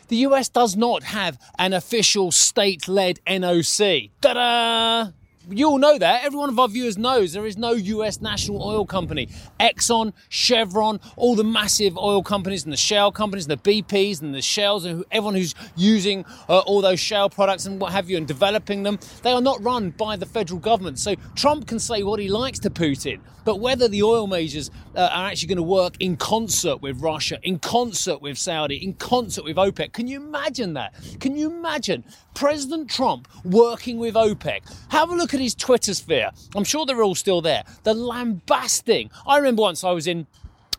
The 0.07 0.17
US 0.17 0.49
does 0.49 0.75
not 0.75 1.03
have 1.03 1.37
an 1.57 1.73
official 1.73 2.31
state-led 2.31 3.19
NOC. 3.27 4.11
Ta-da! 4.21 5.11
You 5.51 5.67
all 5.67 5.77
know 5.77 5.97
that. 5.97 6.23
Every 6.23 6.37
one 6.37 6.49
of 6.49 6.59
our 6.59 6.67
viewers 6.67 6.97
knows 6.97 7.33
there 7.33 7.45
is 7.45 7.57
no 7.57 7.71
US 7.71 8.21
national 8.21 8.61
oil 8.63 8.85
company. 8.85 9.29
Exxon, 9.59 10.13
Chevron, 10.29 10.99
all 11.15 11.35
the 11.35 11.43
massive 11.43 11.97
oil 11.97 12.23
companies 12.23 12.63
and 12.63 12.73
the 12.73 12.77
shale 12.77 13.11
companies 13.11 13.47
and 13.47 13.59
the 13.59 13.81
BPs 13.81 14.21
and 14.21 14.33
the 14.33 14.41
shells 14.41 14.85
and 14.85 15.03
everyone 15.11 15.35
who's 15.35 15.55
using 15.75 16.25
uh, 16.47 16.59
all 16.59 16.81
those 16.81 16.99
shale 16.99 17.29
products 17.29 17.65
and 17.65 17.79
what 17.79 17.91
have 17.91 18.09
you 18.09 18.17
and 18.17 18.27
developing 18.27 18.83
them, 18.83 18.99
they 19.23 19.31
are 19.31 19.41
not 19.41 19.61
run 19.63 19.91
by 19.91 20.15
the 20.15 20.25
federal 20.25 20.59
government. 20.59 20.99
So 20.99 21.15
Trump 21.35 21.67
can 21.67 21.79
say 21.79 22.03
what 22.03 22.19
he 22.19 22.27
likes 22.27 22.59
to 22.59 22.69
Putin, 22.69 23.19
but 23.45 23.59
whether 23.59 23.87
the 23.87 24.03
oil 24.03 24.27
majors 24.27 24.69
uh, 24.95 25.09
are 25.11 25.27
actually 25.27 25.47
going 25.47 25.57
to 25.57 25.63
work 25.63 25.95
in 25.99 26.17
concert 26.17 26.81
with 26.81 27.01
Russia, 27.01 27.39
in 27.43 27.59
concert 27.59 28.21
with 28.21 28.37
Saudi, 28.37 28.75
in 28.75 28.93
concert 28.93 29.43
with 29.43 29.57
OPEC, 29.57 29.93
can 29.93 30.07
you 30.07 30.17
imagine 30.17 30.73
that? 30.73 30.93
Can 31.19 31.35
you 31.35 31.49
imagine 31.49 32.03
President 32.35 32.89
Trump 32.89 33.27
working 33.43 33.97
with 33.97 34.15
OPEC? 34.15 34.61
Have 34.89 35.09
a 35.09 35.15
look 35.15 35.33
at 35.33 35.38
at 35.39 35.43
his 35.43 35.55
Twitter 35.55 35.93
sphere. 35.93 36.31
I'm 36.55 36.63
sure 36.63 36.85
they're 36.85 37.01
all 37.01 37.15
still 37.15 37.41
there. 37.41 37.63
The 37.83 37.93
lambasting. 37.93 39.09
I 39.25 39.37
remember 39.37 39.61
once 39.61 39.83
I 39.83 39.91
was 39.91 40.05
in 40.07 40.27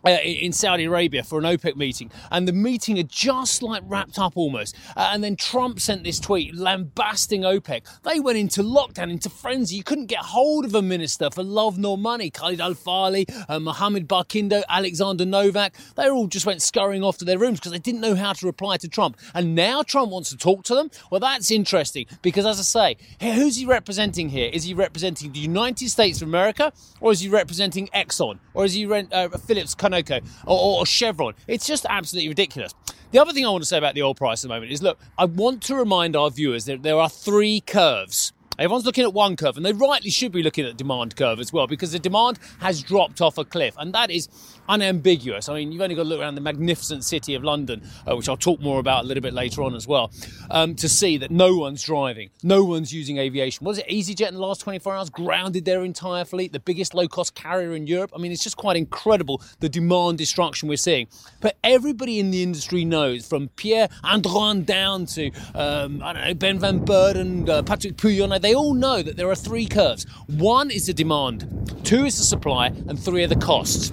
uh, 0.05 0.17
in 0.23 0.51
Saudi 0.51 0.85
Arabia 0.85 1.23
for 1.23 1.39
an 1.39 1.45
OPEC 1.45 1.75
meeting, 1.75 2.11
and 2.31 2.47
the 2.47 2.53
meeting 2.53 2.97
had 2.97 3.09
just 3.09 3.63
like 3.63 3.83
wrapped 3.85 4.17
up 4.19 4.33
almost. 4.35 4.75
Uh, 4.95 5.11
and 5.13 5.23
then 5.23 5.35
Trump 5.35 5.79
sent 5.79 6.03
this 6.03 6.19
tweet 6.19 6.55
lambasting 6.55 7.41
OPEC. 7.41 7.81
They 8.03 8.19
went 8.19 8.37
into 8.37 8.63
lockdown, 8.63 9.11
into 9.11 9.29
frenzy. 9.29 9.75
You 9.75 9.83
couldn't 9.83 10.07
get 10.07 10.19
hold 10.19 10.65
of 10.65 10.75
a 10.75 10.81
minister 10.81 11.29
for 11.29 11.43
love 11.43 11.77
nor 11.77 11.97
money. 11.97 12.29
Khalid 12.29 12.61
Al 12.61 12.73
Falih, 12.73 13.29
uh, 13.49 13.59
Mohammed 13.59 14.07
Barkindo, 14.07 14.63
Alexander 14.69 15.25
Novak, 15.25 15.75
they 15.95 16.09
all 16.09 16.27
just 16.27 16.45
went 16.45 16.61
scurrying 16.61 17.03
off 17.03 17.17
to 17.19 17.25
their 17.25 17.37
rooms 17.37 17.59
because 17.59 17.71
they 17.71 17.79
didn't 17.79 18.01
know 18.01 18.15
how 18.15 18.33
to 18.33 18.45
reply 18.45 18.77
to 18.77 18.87
Trump. 18.87 19.17
And 19.33 19.55
now 19.55 19.83
Trump 19.83 20.11
wants 20.11 20.29
to 20.31 20.37
talk 20.37 20.63
to 20.63 20.75
them? 20.75 20.89
Well, 21.09 21.19
that's 21.19 21.51
interesting 21.51 22.05
because, 22.21 22.45
as 22.45 22.59
I 22.59 22.63
say, 22.63 23.33
who's 23.33 23.55
he 23.55 23.65
representing 23.65 24.29
here? 24.29 24.49
Is 24.51 24.63
he 24.63 24.73
representing 24.73 25.31
the 25.31 25.39
United 25.39 25.89
States 25.89 26.21
of 26.21 26.27
America 26.27 26.73
or 26.99 27.11
is 27.11 27.21
he 27.21 27.29
representing 27.29 27.87
Exxon 27.87 28.39
or 28.53 28.65
is 28.65 28.73
he 28.73 28.85
re- 28.85 29.07
uh, 29.11 29.29
Phillips? 29.29 29.75
Conoco 29.91 30.23
or, 30.45 30.79
or 30.79 30.85
Chevron. 30.85 31.33
It's 31.47 31.67
just 31.67 31.85
absolutely 31.89 32.29
ridiculous. 32.29 32.73
The 33.11 33.19
other 33.19 33.33
thing 33.33 33.45
I 33.45 33.49
want 33.49 33.63
to 33.63 33.67
say 33.67 33.77
about 33.77 33.95
the 33.95 34.03
oil 34.03 34.15
price 34.15 34.43
at 34.43 34.47
the 34.47 34.53
moment 34.53 34.71
is 34.71 34.81
look, 34.81 34.99
I 35.17 35.25
want 35.25 35.61
to 35.63 35.75
remind 35.75 36.15
our 36.15 36.29
viewers 36.29 36.65
that 36.65 36.83
there 36.83 36.97
are 36.97 37.09
three 37.09 37.61
curves 37.61 38.33
Everyone's 38.59 38.85
looking 38.85 39.03
at 39.03 39.13
one 39.13 39.35
curve, 39.35 39.57
and 39.57 39.65
they 39.65 39.73
rightly 39.73 40.09
should 40.09 40.31
be 40.31 40.43
looking 40.43 40.65
at 40.65 40.77
demand 40.77 41.15
curve 41.15 41.39
as 41.39 41.51
well, 41.53 41.67
because 41.67 41.91
the 41.93 41.99
demand 41.99 42.37
has 42.59 42.81
dropped 42.81 43.21
off 43.21 43.37
a 43.37 43.45
cliff, 43.45 43.75
and 43.77 43.93
that 43.93 44.11
is 44.11 44.27
unambiguous. 44.69 45.49
I 45.49 45.55
mean, 45.55 45.71
you've 45.71 45.81
only 45.81 45.95
got 45.95 46.03
to 46.03 46.09
look 46.09 46.19
around 46.19 46.35
the 46.35 46.41
magnificent 46.41 47.03
city 47.03 47.33
of 47.33 47.43
London, 47.43 47.81
uh, 48.05 48.15
which 48.15 48.29
I'll 48.29 48.37
talk 48.37 48.59
more 48.59 48.79
about 48.79 49.03
a 49.03 49.07
little 49.07 49.21
bit 49.21 49.33
later 49.33 49.63
on 49.63 49.75
as 49.75 49.87
well, 49.87 50.11
um, 50.49 50.75
to 50.75 50.87
see 50.87 51.17
that 51.17 51.31
no 51.31 51.55
one's 51.55 51.83
driving, 51.83 52.29
no 52.43 52.63
one's 52.63 52.93
using 52.93 53.17
aviation. 53.17 53.65
Was 53.65 53.79
it 53.79 53.87
EasyJet 53.87 54.27
in 54.27 54.35
the 54.35 54.41
last 54.41 54.61
24 54.61 54.95
hours 54.95 55.09
grounded 55.09 55.65
their 55.65 55.83
entire 55.83 56.25
fleet, 56.25 56.51
the 56.51 56.59
biggest 56.59 56.93
low 56.93 57.07
cost 57.07 57.35
carrier 57.35 57.73
in 57.73 57.87
Europe? 57.87 58.11
I 58.15 58.19
mean, 58.19 58.31
it's 58.31 58.43
just 58.43 58.57
quite 58.57 58.75
incredible 58.75 59.41
the 59.59 59.69
demand 59.69 60.17
destruction 60.17 60.69
we're 60.69 60.77
seeing. 60.77 61.07
But 61.39 61.57
everybody 61.63 62.19
in 62.19 62.31
the 62.31 62.43
industry 62.43 62.85
knows, 62.85 63.27
from 63.27 63.49
Pierre 63.55 63.87
Andurand 64.03 64.65
down 64.65 65.05
to 65.07 65.31
um, 65.55 66.01
I 66.03 66.13
don't 66.13 66.25
know 66.25 66.33
Ben 66.33 66.59
Van 66.59 66.85
Beurden, 66.85 67.49
uh, 67.49 67.63
Patrick 67.63 67.95
Pouyanné, 67.95 68.41
they 68.41 68.50
all 68.53 68.73
know 68.73 69.01
that 69.01 69.17
there 69.17 69.29
are 69.29 69.35
three 69.35 69.65
curves. 69.65 70.05
One 70.27 70.71
is 70.71 70.87
the 70.87 70.93
demand, 70.93 71.81
two 71.83 72.05
is 72.05 72.17
the 72.17 72.23
supply, 72.23 72.67
and 72.67 72.99
three 72.99 73.23
are 73.23 73.27
the 73.27 73.35
costs. 73.35 73.91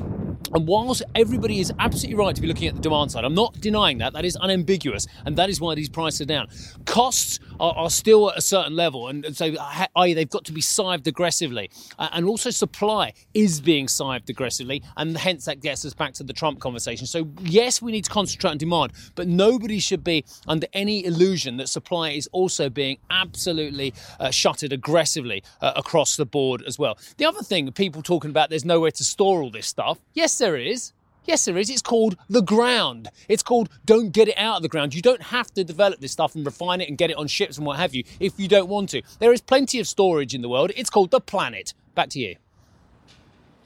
And 0.55 0.67
whilst 0.67 1.03
everybody 1.15 1.61
is 1.61 1.73
absolutely 1.79 2.17
right 2.17 2.35
to 2.35 2.41
be 2.41 2.49
looking 2.49 2.69
at 2.69 2.75
the 2.75 2.81
demand 2.81 3.13
side, 3.13 3.25
I'm 3.25 3.35
not 3.35 3.61
denying 3.61 3.99
that. 3.99 4.13
That 4.13 4.25
is 4.25 4.37
unambiguous, 4.37 5.07
and 5.25 5.37
that 5.37 5.51
is 5.51 5.61
why 5.61 5.75
these 5.75 5.89
prices 5.89 6.23
are 6.23 6.27
down. 6.27 6.49
Costs 6.87 7.39
are, 7.61 7.75
are 7.75 7.91
still 7.91 8.31
at 8.31 8.39
a 8.39 8.41
certain 8.41 8.75
level, 8.75 9.09
and, 9.09 9.37
so 9.37 9.55
i.e. 9.97 10.15
they've 10.15 10.29
got 10.29 10.45
to 10.47 10.53
be 10.53 10.61
sived 10.61 11.07
aggressively, 11.07 11.71
uh, 11.99 12.09
and 12.13 12.27
also 12.27 12.51
supply 12.51 13.13
is 13.35 13.61
being 13.61 13.87
sived 13.87 14.29
aggressively, 14.29 14.83
and 14.97 15.17
hence 15.19 15.45
that 15.45 15.61
gets 15.61 15.85
us 15.85 15.95
back 15.95 16.15
to 16.15 16.25
the 16.25 16.33
Trump 16.33 16.61
conversation. 16.61 17.07
So 17.07 17.29
yes, 17.43 17.83
we 17.83 17.93
need 17.93 18.05
to 18.05 18.11
concentrate 18.11 18.51
on 18.51 18.59
demand, 18.59 18.93
but 19.15 19.29
nobody 19.29 19.79
should 19.79 20.05
be 20.05 20.25
under 20.47 20.67
any 20.73 21.05
illusion 21.05 21.57
that 21.59 21.69
supply 21.69 22.11
is 22.11 22.29
also 22.33 22.71
being 22.71 22.99
absolutely 23.11 23.93
uh, 24.19 24.31
shuttered 24.31 24.73
aggressively 24.73 25.43
uh, 25.61 25.73
across 25.77 26.17
the 26.17 26.27
board 26.27 26.63
as 26.67 26.79
well. 26.79 26.99
The 27.19 27.27
other 27.27 27.43
thing, 27.43 27.71
people 27.73 28.03
talking 28.03 28.31
about 28.31 28.51
there's 28.51 28.65
nowhere 28.65 28.91
to 28.93 29.05
store 29.05 29.43
all 29.43 29.51
this 29.51 29.67
stuff. 29.67 29.99
Yes, 30.15 30.38
there 30.39 30.57
is. 30.57 30.93
Yes, 31.25 31.45
there 31.45 31.59
is. 31.59 31.69
It's 31.69 31.83
called 31.83 32.17
the 32.31 32.41
ground. 32.41 33.09
It's 33.29 33.43
called 33.43 33.69
don't 33.85 34.13
get 34.13 34.29
it 34.29 34.39
out 34.39 34.57
of 34.57 34.63
the 34.63 34.69
ground. 34.69 34.95
You 34.95 35.03
don't 35.03 35.23
have 35.23 35.53
to 35.55 35.63
develop 35.63 36.01
this 36.01 36.13
stuff 36.13 36.35
and 36.35 36.47
refine 36.47 36.81
it 36.81 36.89
and 36.89 36.97
get 36.97 37.11
it 37.11 37.19
on 37.19 37.27
ships 37.27 37.59
and 37.59 37.67
what 37.67 37.79
have 37.79 37.95
you 37.95 38.05
if 38.19 38.41
you 38.41 38.49
don't 38.49 38.69
want 38.69 38.89
to. 38.91 39.03
There 39.19 39.33
is 39.33 39.43
plenty 39.43 39.79
of 39.79 39.87
storage 39.87 40.35
in 40.35 40.41
the 40.41 40.49
world. 40.49 40.73
It's 40.75 40.89
called 40.89 41.11
the 41.11 41.21
planet. 41.21 41.75
Back 41.95 42.09
to 42.11 42.19
you. 42.19 42.37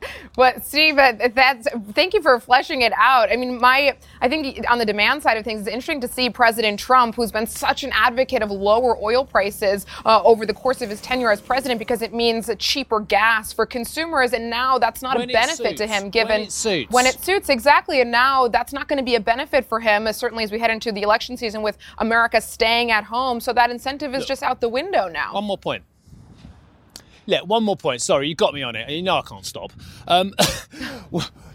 Well, 0.34 0.54
Steve, 0.62 0.96
uh, 0.96 1.12
that's 1.34 1.68
thank 1.92 2.14
you 2.14 2.22
for 2.22 2.40
fleshing 2.40 2.80
it 2.80 2.92
out. 2.96 3.30
I 3.30 3.36
mean, 3.36 3.60
my 3.60 3.94
I 4.22 4.28
think 4.30 4.64
on 4.70 4.78
the 4.78 4.86
demand 4.86 5.22
side 5.22 5.36
of 5.36 5.44
things, 5.44 5.60
it's 5.60 5.68
interesting 5.68 6.00
to 6.00 6.08
see 6.08 6.30
President 6.30 6.80
Trump, 6.80 7.16
who's 7.16 7.30
been 7.30 7.46
such 7.46 7.84
an 7.84 7.90
advocate 7.92 8.42
of 8.42 8.50
lower 8.50 8.96
oil 9.02 9.26
prices 9.26 9.84
uh, 10.06 10.22
over 10.22 10.46
the 10.46 10.54
course 10.54 10.80
of 10.80 10.88
his 10.88 11.02
tenure 11.02 11.30
as 11.30 11.42
president, 11.42 11.78
because 11.78 12.00
it 12.00 12.14
means 12.14 12.50
cheaper 12.58 13.00
gas 13.00 13.52
for 13.52 13.66
consumers, 13.66 14.32
and 14.32 14.48
now 14.48 14.78
that's 14.78 15.02
not 15.02 15.18
When 15.18 15.28
a 15.28 15.32
benefit 15.32 15.76
to 15.76 15.86
him. 15.86 16.08
Given 16.08 16.28
When 16.28 16.40
it 16.42 16.52
suits. 16.52 16.92
when 16.92 17.06
it 17.06 17.22
suits 17.22 17.50
exactly, 17.50 18.00
and 18.00 18.10
now 18.10 18.48
that's 18.48 18.72
not 18.72 18.88
going 18.88 18.98
to 18.98 19.04
be 19.04 19.16
a 19.16 19.20
benefit 19.20 19.66
for 19.66 19.80
him, 19.80 20.06
as 20.06 20.16
certainly 20.16 20.44
as 20.44 20.50
we 20.50 20.58
head 20.58 20.70
into 20.70 20.92
the 20.92 21.02
election 21.02 21.36
season 21.36 21.60
with 21.60 21.76
America 21.98 22.40
staying 22.40 22.90
at 22.90 23.04
home. 23.04 23.38
So 23.38 23.52
that 23.52 23.70
incentive 23.70 24.14
is 24.14 24.24
just 24.24 24.42
out 24.42 24.62
the 24.62 24.68
window 24.68 25.08
now. 25.08 25.34
One 25.34 25.44
more 25.44 25.58
point. 25.58 25.84
Yeah, 27.26 27.40
one 27.42 27.62
more 27.64 27.76
point. 27.76 28.02
Sorry, 28.02 28.28
you 28.28 28.35
got 28.35 28.54
me 28.54 28.62
on 28.62 28.76
it. 28.76 28.90
You 28.90 29.02
know 29.02 29.16
I 29.16 29.22
can't 29.22 29.46
stop. 29.46 29.72
Um, 30.08 30.32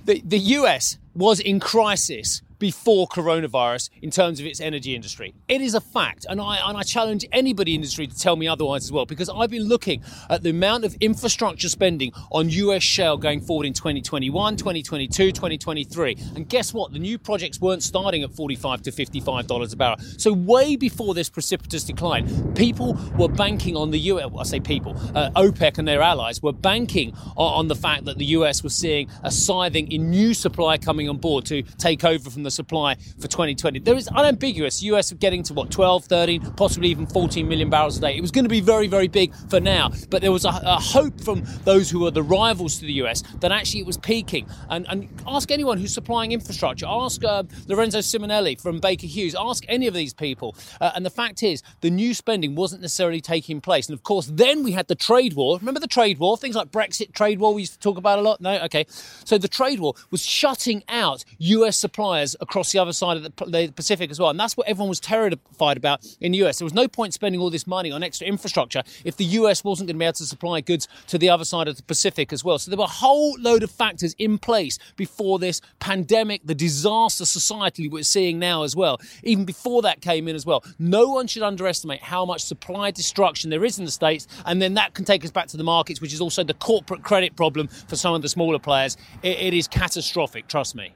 the, 0.06 0.21
the 0.23 0.38
US 0.38 0.97
was 1.15 1.39
in 1.39 1.60
crisis 1.60 2.41
before 2.60 3.08
coronavirus 3.08 3.89
in 4.02 4.12
terms 4.12 4.39
of 4.39 4.46
its 4.46 4.60
energy 4.60 4.96
industry. 4.96 5.34
It 5.48 5.62
is 5.62 5.74
a 5.74 5.82
fact, 5.82 6.26
and 6.30 6.41
I 6.41 6.58
and 6.67 6.78
I 6.78 6.84
challenge 6.84 7.26
anybody 7.32 7.76
in 7.76 7.82
the 7.82 7.86
industry 7.86 8.08
to 8.08 8.17
tell 8.17 8.36
me 8.36 8.48
otherwise 8.48 8.86
as 8.86 8.91
well, 8.91 9.06
because 9.06 9.30
I've 9.30 9.50
been 9.50 9.67
looking 9.67 10.04
at 10.30 10.43
the 10.43 10.50
amount 10.50 10.86
of 10.86 10.96
infrastructure 11.00 11.70
spending 11.70 12.12
on 12.32 12.50
US 12.50 12.84
shale 12.84 13.17
going 13.17 13.41
forward 13.41 13.65
in 13.65 13.74
2021, 13.74 14.58
2022, 14.58 15.32
2023. 15.32 16.17
And 16.36 16.50
guess 16.50 16.74
what? 16.74 16.91
The 16.91 17.00
new 17.00 17.17
projects 17.17 17.62
weren't 17.62 17.84
starting 17.84 18.24
at 18.24 18.32
45 18.32 18.82
to 18.84 18.91
55 18.91 19.48
dollars 19.48 19.74
a 19.74 19.78
barrel. 19.78 19.98
So 20.17 20.34
way 20.34 20.76
before 20.76 21.13
this 21.13 21.30
precipitous 21.30 21.84
decline, 21.84 22.54
people 22.56 22.98
were 23.17 23.30
banking 23.30 23.76
on 23.76 23.91
the 23.91 24.00
US. 24.12 24.32
I 24.38 24.43
say 24.43 24.60
people, 24.60 24.96
uh, 25.15 25.30
OPEC 25.36 25.78
and 25.78 25.88
their 25.88 26.02
allies 26.02 26.41
were 26.41 26.54
banking 26.54 27.13
on, 27.36 27.54
on 27.60 27.67
the 27.67 27.76
fact 27.76 28.06
that 28.06 28.17
the 28.17 28.26
US 28.38 28.63
was 28.63 28.76
seeing 28.76 29.10
a 29.24 29.32
scything 29.32 29.91
in 29.91 30.10
new 30.10 30.34
supply 30.34 30.78
coming 30.78 31.10
on 31.10 31.17
board 31.17 31.46
to 31.46 31.62
take 31.62 32.04
over 32.04 32.30
from 32.30 32.43
the 32.43 32.46
supply 32.51 32.95
for 33.19 33.27
2020. 33.27 33.79
There 33.79 33.95
is 33.95 34.07
unambiguous 34.10 34.81
US 34.83 35.12
getting 35.13 35.43
to 35.43 35.53
what 35.53 35.71
12, 35.71 36.05
13, 36.05 36.41
possibly 36.53 36.89
even 36.89 37.05
14 37.07 37.47
million 37.47 37.69
barrels 37.69 37.97
a 37.97 38.01
day. 38.01 38.17
It 38.17 38.21
was 38.21 38.31
going 38.31 38.45
to 38.45 38.49
be 38.49 38.62
very, 38.62 38.88
very 38.88 39.07
big 39.07 39.33
for 39.49 39.60
now, 39.60 39.91
but 40.10 40.21
there 40.21 40.31
was 40.31 40.45
a, 40.45 40.49
a 40.49 40.79
hope 40.79 41.19
from 41.21 41.43
those 41.63 41.89
who 41.89 42.05
are 42.05 42.12
the 42.12 42.23
rivals 42.23 42.79
to 42.79 42.86
the 42.86 42.93
US 42.93 43.23
that 43.39 43.51
actually 43.51 43.81
it 43.81 43.86
was 43.86 43.97
peaking. 43.97 44.47
And, 44.69 44.86
and 44.89 45.10
ask 45.27 45.51
anyone 45.51 45.77
who's 45.77 45.93
supplying 45.93 46.31
infrastructure. 46.31 46.86
Ask 46.88 47.23
uh, 47.23 47.43
Lorenzo 47.67 47.99
Simonelli 47.99 48.60
from 48.60 48.79
Baker 48.79 49.07
Hughes. 49.07 49.36
Ask 49.38 49.63
any 49.67 49.88
of 49.88 49.93
these 49.93 50.13
people. 50.13 50.55
Uh, 50.79 50.91
and 50.95 51.05
the 51.05 51.10
fact 51.10 51.43
is, 51.43 51.63
the 51.81 51.89
new 51.89 52.13
spending 52.13 52.55
wasn't 52.55 52.81
necessarily 52.81 53.21
taking 53.21 53.62
place. 53.62 53.88
And 53.88 53.93
of 53.93 54.03
course, 54.03 54.29
then 54.31 54.63
we 54.63 54.71
had 54.71 54.88
the 54.88 54.95
trade 54.95 55.33
war. 55.33 55.57
Remember 55.57 55.79
the 55.79 55.88
trade 55.88 56.19
war? 56.19 56.38
Things 56.38 56.55
like 56.55 56.71
Brexit, 56.71 57.13
trade 57.13 57.39
war. 57.39 57.53
We 57.53 57.63
used 57.63 57.73
to 57.73 57.79
talk 57.79 57.97
about 57.97 58.19
a 58.19 58.21
lot. 58.21 58.41
No, 58.41 58.57
okay. 58.63 58.86
So 59.25 59.38
the 59.38 59.47
trade 59.47 59.79
war 59.79 59.93
was 60.12 60.23
shutting 60.23 60.83
out 60.89 61.23
US 61.39 61.77
suppliers 61.77 62.36
across 62.41 62.71
the 62.71 62.80
other 62.80 62.93
side 62.93 63.17
of 63.17 63.23
the, 63.23 63.73
Pacific 63.76 64.10
as 64.10 64.19
well. 64.19 64.30
And 64.30 64.39
that's 64.39 64.56
what 64.56 64.67
everyone 64.67 64.89
was 64.89 65.00
terrified 65.00 65.78
about 65.78 66.06
in 66.21 66.32
the 66.32 66.39
US. 66.45 66.60
There 66.60 66.65
was 66.65 66.73
no 66.73 66.88
point 66.88 67.13
spending 67.13 67.41
all 67.41 67.50
this 67.50 67.67
money 67.67 67.91
on 67.91 68.04
extra 68.04 68.28
infrastructure 68.28 68.84
if 69.04 69.17
the 69.17 69.26
US 69.26 69.63
wasn't 69.63 69.88
going 69.88 69.95
to 69.95 70.00
be 70.00 70.06
able 70.06 70.13
to 70.13 70.26
supply 70.26 70.62
goods 70.62 70.88
to 71.08 71.17
the 71.17 71.30
other 71.30 71.45
side 71.45 71.67
of 71.67 71.78
the 71.78 71.84
Pacific 71.84 72.32
as 72.34 72.43
well. 72.43 72.60
So 72.60 72.71
there 72.71 72.78
were 72.78 72.86
a 72.86 72.88
whole 72.88 73.36
load 73.39 73.63
of 73.63 73.71
factors 73.71 74.15
in 74.17 74.38
place 74.38 74.78
before 74.95 75.39
this 75.39 75.62
pandemic, 75.80 76.41
the 76.45 76.56
disaster 76.56 77.26
society 77.26 77.88
we're 77.88 78.04
seeing 78.04 78.39
now 78.39 78.63
as 78.63 78.76
well. 78.76 79.00
Even 79.23 79.45
before 79.45 79.82
that 79.82 80.02
came 80.02 80.28
in 80.28 80.36
as 80.36 80.45
well. 80.45 80.63
No 80.80 81.08
one 81.08 81.28
should 81.28 81.43
underestimate 81.43 82.02
how 82.02 82.26
much 82.26 82.43
supply 82.43 82.91
destruction 82.91 83.50
there 83.50 83.63
is 83.65 83.80
in 83.80 83.86
the 83.86 83.91
States. 83.91 84.28
And 84.45 84.62
then 84.62 84.76
that 84.76 84.93
can 84.93 85.06
take 85.06 85.23
us 85.23 85.32
back 85.32 85.47
to 85.47 85.58
the 85.58 85.63
markets, 85.63 86.02
which 86.02 86.13
is 86.13 86.21
also 86.21 86.43
the 86.43 86.54
corporate 86.54 87.04
credit 87.04 87.36
problem 87.36 87.67
for 87.67 87.95
some 87.95 88.13
of 88.13 88.21
the 88.21 88.30
smaller 88.30 88.60
players. 88.60 88.97
it, 89.23 89.38
it 89.39 89.54
is 89.54 89.67
catastrophic, 89.67 90.47
trust 90.47 90.76
me. 90.76 90.93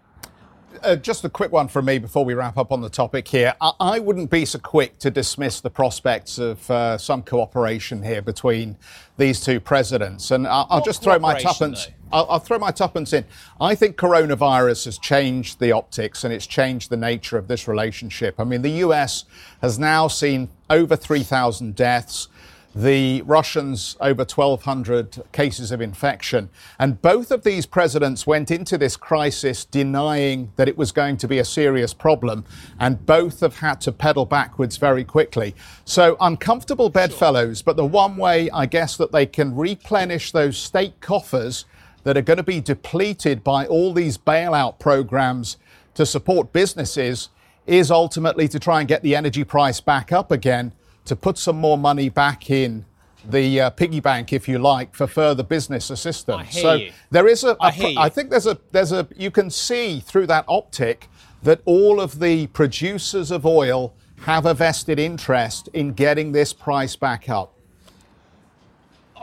Uh, 0.84 0.95
just 0.95 1.23
a 1.23 1.29
quick 1.29 1.51
one 1.51 1.67
from 1.67 1.86
me 1.86 1.99
before 1.99 2.25
we 2.25 2.34
wrap 2.34 2.57
up 2.57 2.71
on 2.71 2.81
the 2.81 2.89
topic 2.89 3.27
here. 3.27 3.53
I, 3.62 3.71
I 3.79 3.99
wouldn't 3.99 4.29
be 4.29 4.45
so 4.45 4.60
quick 4.60 4.97
to 4.99 5.12
dismiss 5.12 5.62
the 5.62 5.69
prospects 5.69 6.38
of 6.38 6.69
uh, 6.71 6.97
some 6.97 7.23
cooperation 7.23 8.01
here 8.01 8.21
between 8.21 8.77
these 9.17 9.41
two 9.41 9.60
presidents. 9.60 10.31
And 10.31 10.47
I, 10.47 10.65
I'll 10.69 10.84
just 10.84 11.03
throw 11.03 11.19
my 11.19 11.39
tuppence. 11.39 11.89
I'll, 12.12 12.25
I'll 12.29 12.39
throw 12.39 12.57
my 12.57 12.71
tuppence 12.71 13.13
in. 13.13 13.25
I 13.60 13.75
think 13.75 13.95
coronavirus 13.95 14.86
has 14.86 14.97
changed 14.97 15.60
the 15.60 15.71
optics 15.71 16.23
and 16.23 16.34
it's 16.34 16.47
changed 16.47 16.89
the 16.89 16.97
nature 16.97 17.38
of 17.38 17.47
this 17.47 17.67
relationship. 17.67 18.39
I 18.39 18.43
mean, 18.43 18.62
the 18.62 18.84
US 18.86 19.25
has 19.62 19.77
now 19.77 20.07
seen 20.07 20.49
over 20.69 20.95
3,000 20.95 21.75
deaths. 21.75 22.27
The 22.73 23.21
Russians 23.23 23.97
over 23.99 24.23
1,200 24.23 25.23
cases 25.34 25.71
of 25.71 25.81
infection. 25.81 26.49
And 26.79 27.01
both 27.01 27.29
of 27.29 27.43
these 27.43 27.65
presidents 27.65 28.25
went 28.25 28.49
into 28.49 28.77
this 28.77 28.95
crisis 28.95 29.65
denying 29.65 30.53
that 30.55 30.69
it 30.69 30.77
was 30.77 30.93
going 30.93 31.17
to 31.17 31.27
be 31.27 31.39
a 31.39 31.45
serious 31.45 31.93
problem. 31.93 32.45
And 32.79 33.05
both 33.05 33.41
have 33.41 33.57
had 33.57 33.81
to 33.81 33.91
pedal 33.91 34.25
backwards 34.25 34.77
very 34.77 35.03
quickly. 35.03 35.53
So 35.84 36.15
uncomfortable 36.21 36.89
bedfellows. 36.89 37.62
But 37.62 37.75
the 37.75 37.86
one 37.86 38.15
way, 38.15 38.49
I 38.51 38.67
guess, 38.67 38.95
that 38.97 39.12
they 39.12 39.25
can 39.25 39.55
replenish 39.55 40.31
those 40.31 40.57
state 40.57 41.01
coffers 41.01 41.65
that 42.03 42.17
are 42.17 42.21
going 42.21 42.38
to 42.38 42.43
be 42.43 42.62
depleted 42.62 43.43
by 43.43 43.65
all 43.65 43.93
these 43.93 44.17
bailout 44.17 44.79
programs 44.79 45.57
to 45.95 46.05
support 46.05 46.53
businesses 46.53 47.29
is 47.67 47.91
ultimately 47.91 48.47
to 48.47 48.60
try 48.60 48.79
and 48.79 48.88
get 48.88 49.03
the 49.03 49.15
energy 49.15 49.43
price 49.43 49.79
back 49.79 50.12
up 50.12 50.31
again 50.31 50.71
to 51.05 51.15
put 51.15 51.37
some 51.37 51.57
more 51.57 51.77
money 51.77 52.09
back 52.09 52.49
in 52.49 52.85
the 53.23 53.61
uh, 53.61 53.69
piggy 53.69 53.99
bank, 53.99 54.33
if 54.33 54.47
you 54.47 54.57
like, 54.57 54.95
for 54.95 55.07
further 55.07 55.43
business 55.43 55.89
assistance. 55.89 56.55
I 56.55 56.61
so 56.61 56.73
you. 56.73 56.91
there 57.11 57.27
is 57.27 57.43
a, 57.43 57.55
I 57.59 57.69
a 57.69 57.71
hear 57.71 57.89
you. 57.89 57.99
I 57.99 58.09
think 58.09 58.29
there's 58.29 58.47
a 58.47 58.57
there's 58.71 58.91
a 58.91 59.07
you 59.15 59.31
can 59.31 59.49
see 59.49 59.99
through 59.99 60.27
that 60.27 60.45
optic 60.47 61.07
that 61.43 61.61
all 61.65 61.99
of 61.99 62.19
the 62.19 62.47
producers 62.47 63.31
of 63.31 63.45
oil 63.45 63.93
have 64.21 64.45
a 64.45 64.53
vested 64.53 64.99
interest 64.99 65.67
in 65.73 65.93
getting 65.93 66.31
this 66.31 66.53
price 66.53 66.95
back 66.95 67.29
up. 67.29 67.53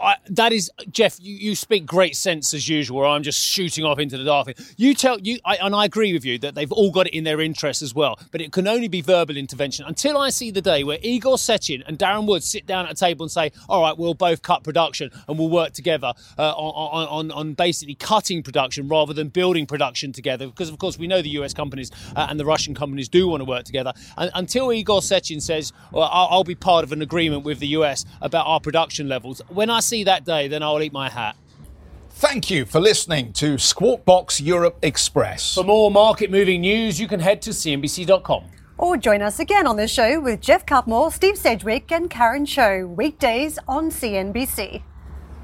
I, 0.01 0.17
that 0.31 0.53
is 0.53 0.71
Geoff. 0.91 1.19
You, 1.21 1.35
you 1.35 1.55
speak 1.55 1.87
great 1.87 2.17
sense 2.17 2.55
as 2.55 2.69
usual. 2.69 3.05
I'm 3.05 3.23
just 3.23 3.45
shooting 3.45 3.85
off 3.85 3.99
into 3.99 4.17
the 4.19 4.25
dark. 4.25 4.53
You 4.77 4.95
tell 4.95 5.19
you, 5.21 5.39
I, 5.45 5.57
and 5.57 5.75
I 5.75 5.85
agree 5.85 6.13
with 6.13 6.25
you 6.25 6.39
that 6.41 6.55
they've 6.55 6.71
all 6.73 6.91
got 6.91 7.07
it 7.07 7.15
in 7.15 7.25
their 7.25 7.41
interest 7.41 7.83
as 7.83 7.95
well. 7.95 8.19
But 8.31 8.41
it 8.41 8.53
can 8.53 8.67
only 8.67 8.89
be 8.89 9.01
verbal 9.01 9.37
intervention 9.37 9.85
until 9.87 10.17
I 10.17 10.31
see 10.31 10.51
the 10.51 10.63
day 10.63 10.85
where 10.85 10.99
Igor 11.03 11.37
Sechin 11.37 11.83
and 11.87 11.99
Darren 11.99 12.27
Woods 12.27 12.47
sit 12.47 12.67
down 12.67 12.87
at 12.87 12.93
a 12.93 12.95
table 12.95 13.25
and 13.25 13.31
say, 13.31 13.53
"All 13.69 13.83
right, 13.83 13.97
we'll 13.97 14.15
both 14.15 14.43
cut 14.43 14.65
production 14.65 15.11
and 15.27 15.39
we'll 15.39 15.51
work 15.51 15.73
together 15.73 16.13
uh, 16.39 16.53
on, 16.53 17.09
on 17.09 17.31
on 17.31 17.55
basically 17.55 17.95
cutting 17.95 18.43
production 18.43 18.89
rather 18.89 19.13
than 19.13 19.29
building 19.29 19.67
production 19.67 20.13
together." 20.13 20.47
Because 20.47 20.69
of 20.69 20.79
course 20.79 20.99
we 20.99 21.07
know 21.07 21.23
the 21.23 21.31
U.S. 21.31 21.55
companies 21.55 21.91
uh, 22.17 22.27
and 22.29 22.39
the 22.39 22.45
Russian 22.45 22.75
companies 22.75 23.09
do 23.09 23.29
want 23.29 23.41
to 23.41 23.45
work 23.45 23.65
together. 23.65 23.93
And, 24.17 24.31
until 24.35 24.73
Igor 24.73 25.01
Sechin 25.01 25.43
says, 25.43 25.73
"Well, 25.93 26.09
I'll, 26.11 26.29
I'll 26.31 26.45
be 26.45 26.55
part 26.55 26.85
of 26.85 26.93
an 26.93 27.03
agreement 27.03 27.45
with 27.45 27.59
the 27.59 27.69
U.S. 27.69 28.05
about 28.21 28.47
our 28.47 28.61
production 28.61 29.09
levels," 29.09 29.43
when 29.49 29.71
I 29.71 29.81
see 29.89 30.05
that 30.05 30.25
day, 30.25 30.49
then 30.49 30.63
I'll 30.63 30.81
eat 30.83 30.93
my 30.93 31.09
hat. 31.09 31.37
Thank 32.11 32.51
you 32.51 32.65
for 32.65 32.81
listening 32.81 33.33
to 33.35 33.59
Squawk 33.59 34.05
Box 34.05 34.41
Europe 34.41 34.77
Express. 34.83 35.55
For 35.55 35.63
more 35.65 35.91
market 35.91 36.31
moving 36.31 36.63
news, 36.63 37.01
you 37.01 37.07
can 37.07 37.21
head 37.21 37.41
to 37.43 37.51
CNBC.com. 37.51 38.45
Or 38.77 38.97
join 38.97 39.23
us 39.23 39.41
again 39.41 39.67
on 39.67 39.77
the 39.77 39.89
show 39.89 40.21
with 40.21 40.41
Geoff 40.41 40.67
Cutmore, 40.67 41.13
Steve 41.13 41.37
Sedgwick, 41.37 41.91
and 41.93 42.11
Karen 42.11 42.45
Tso, 42.45 42.87
weekdays 42.87 43.59
on 43.67 43.91
CNBC. 43.91 44.83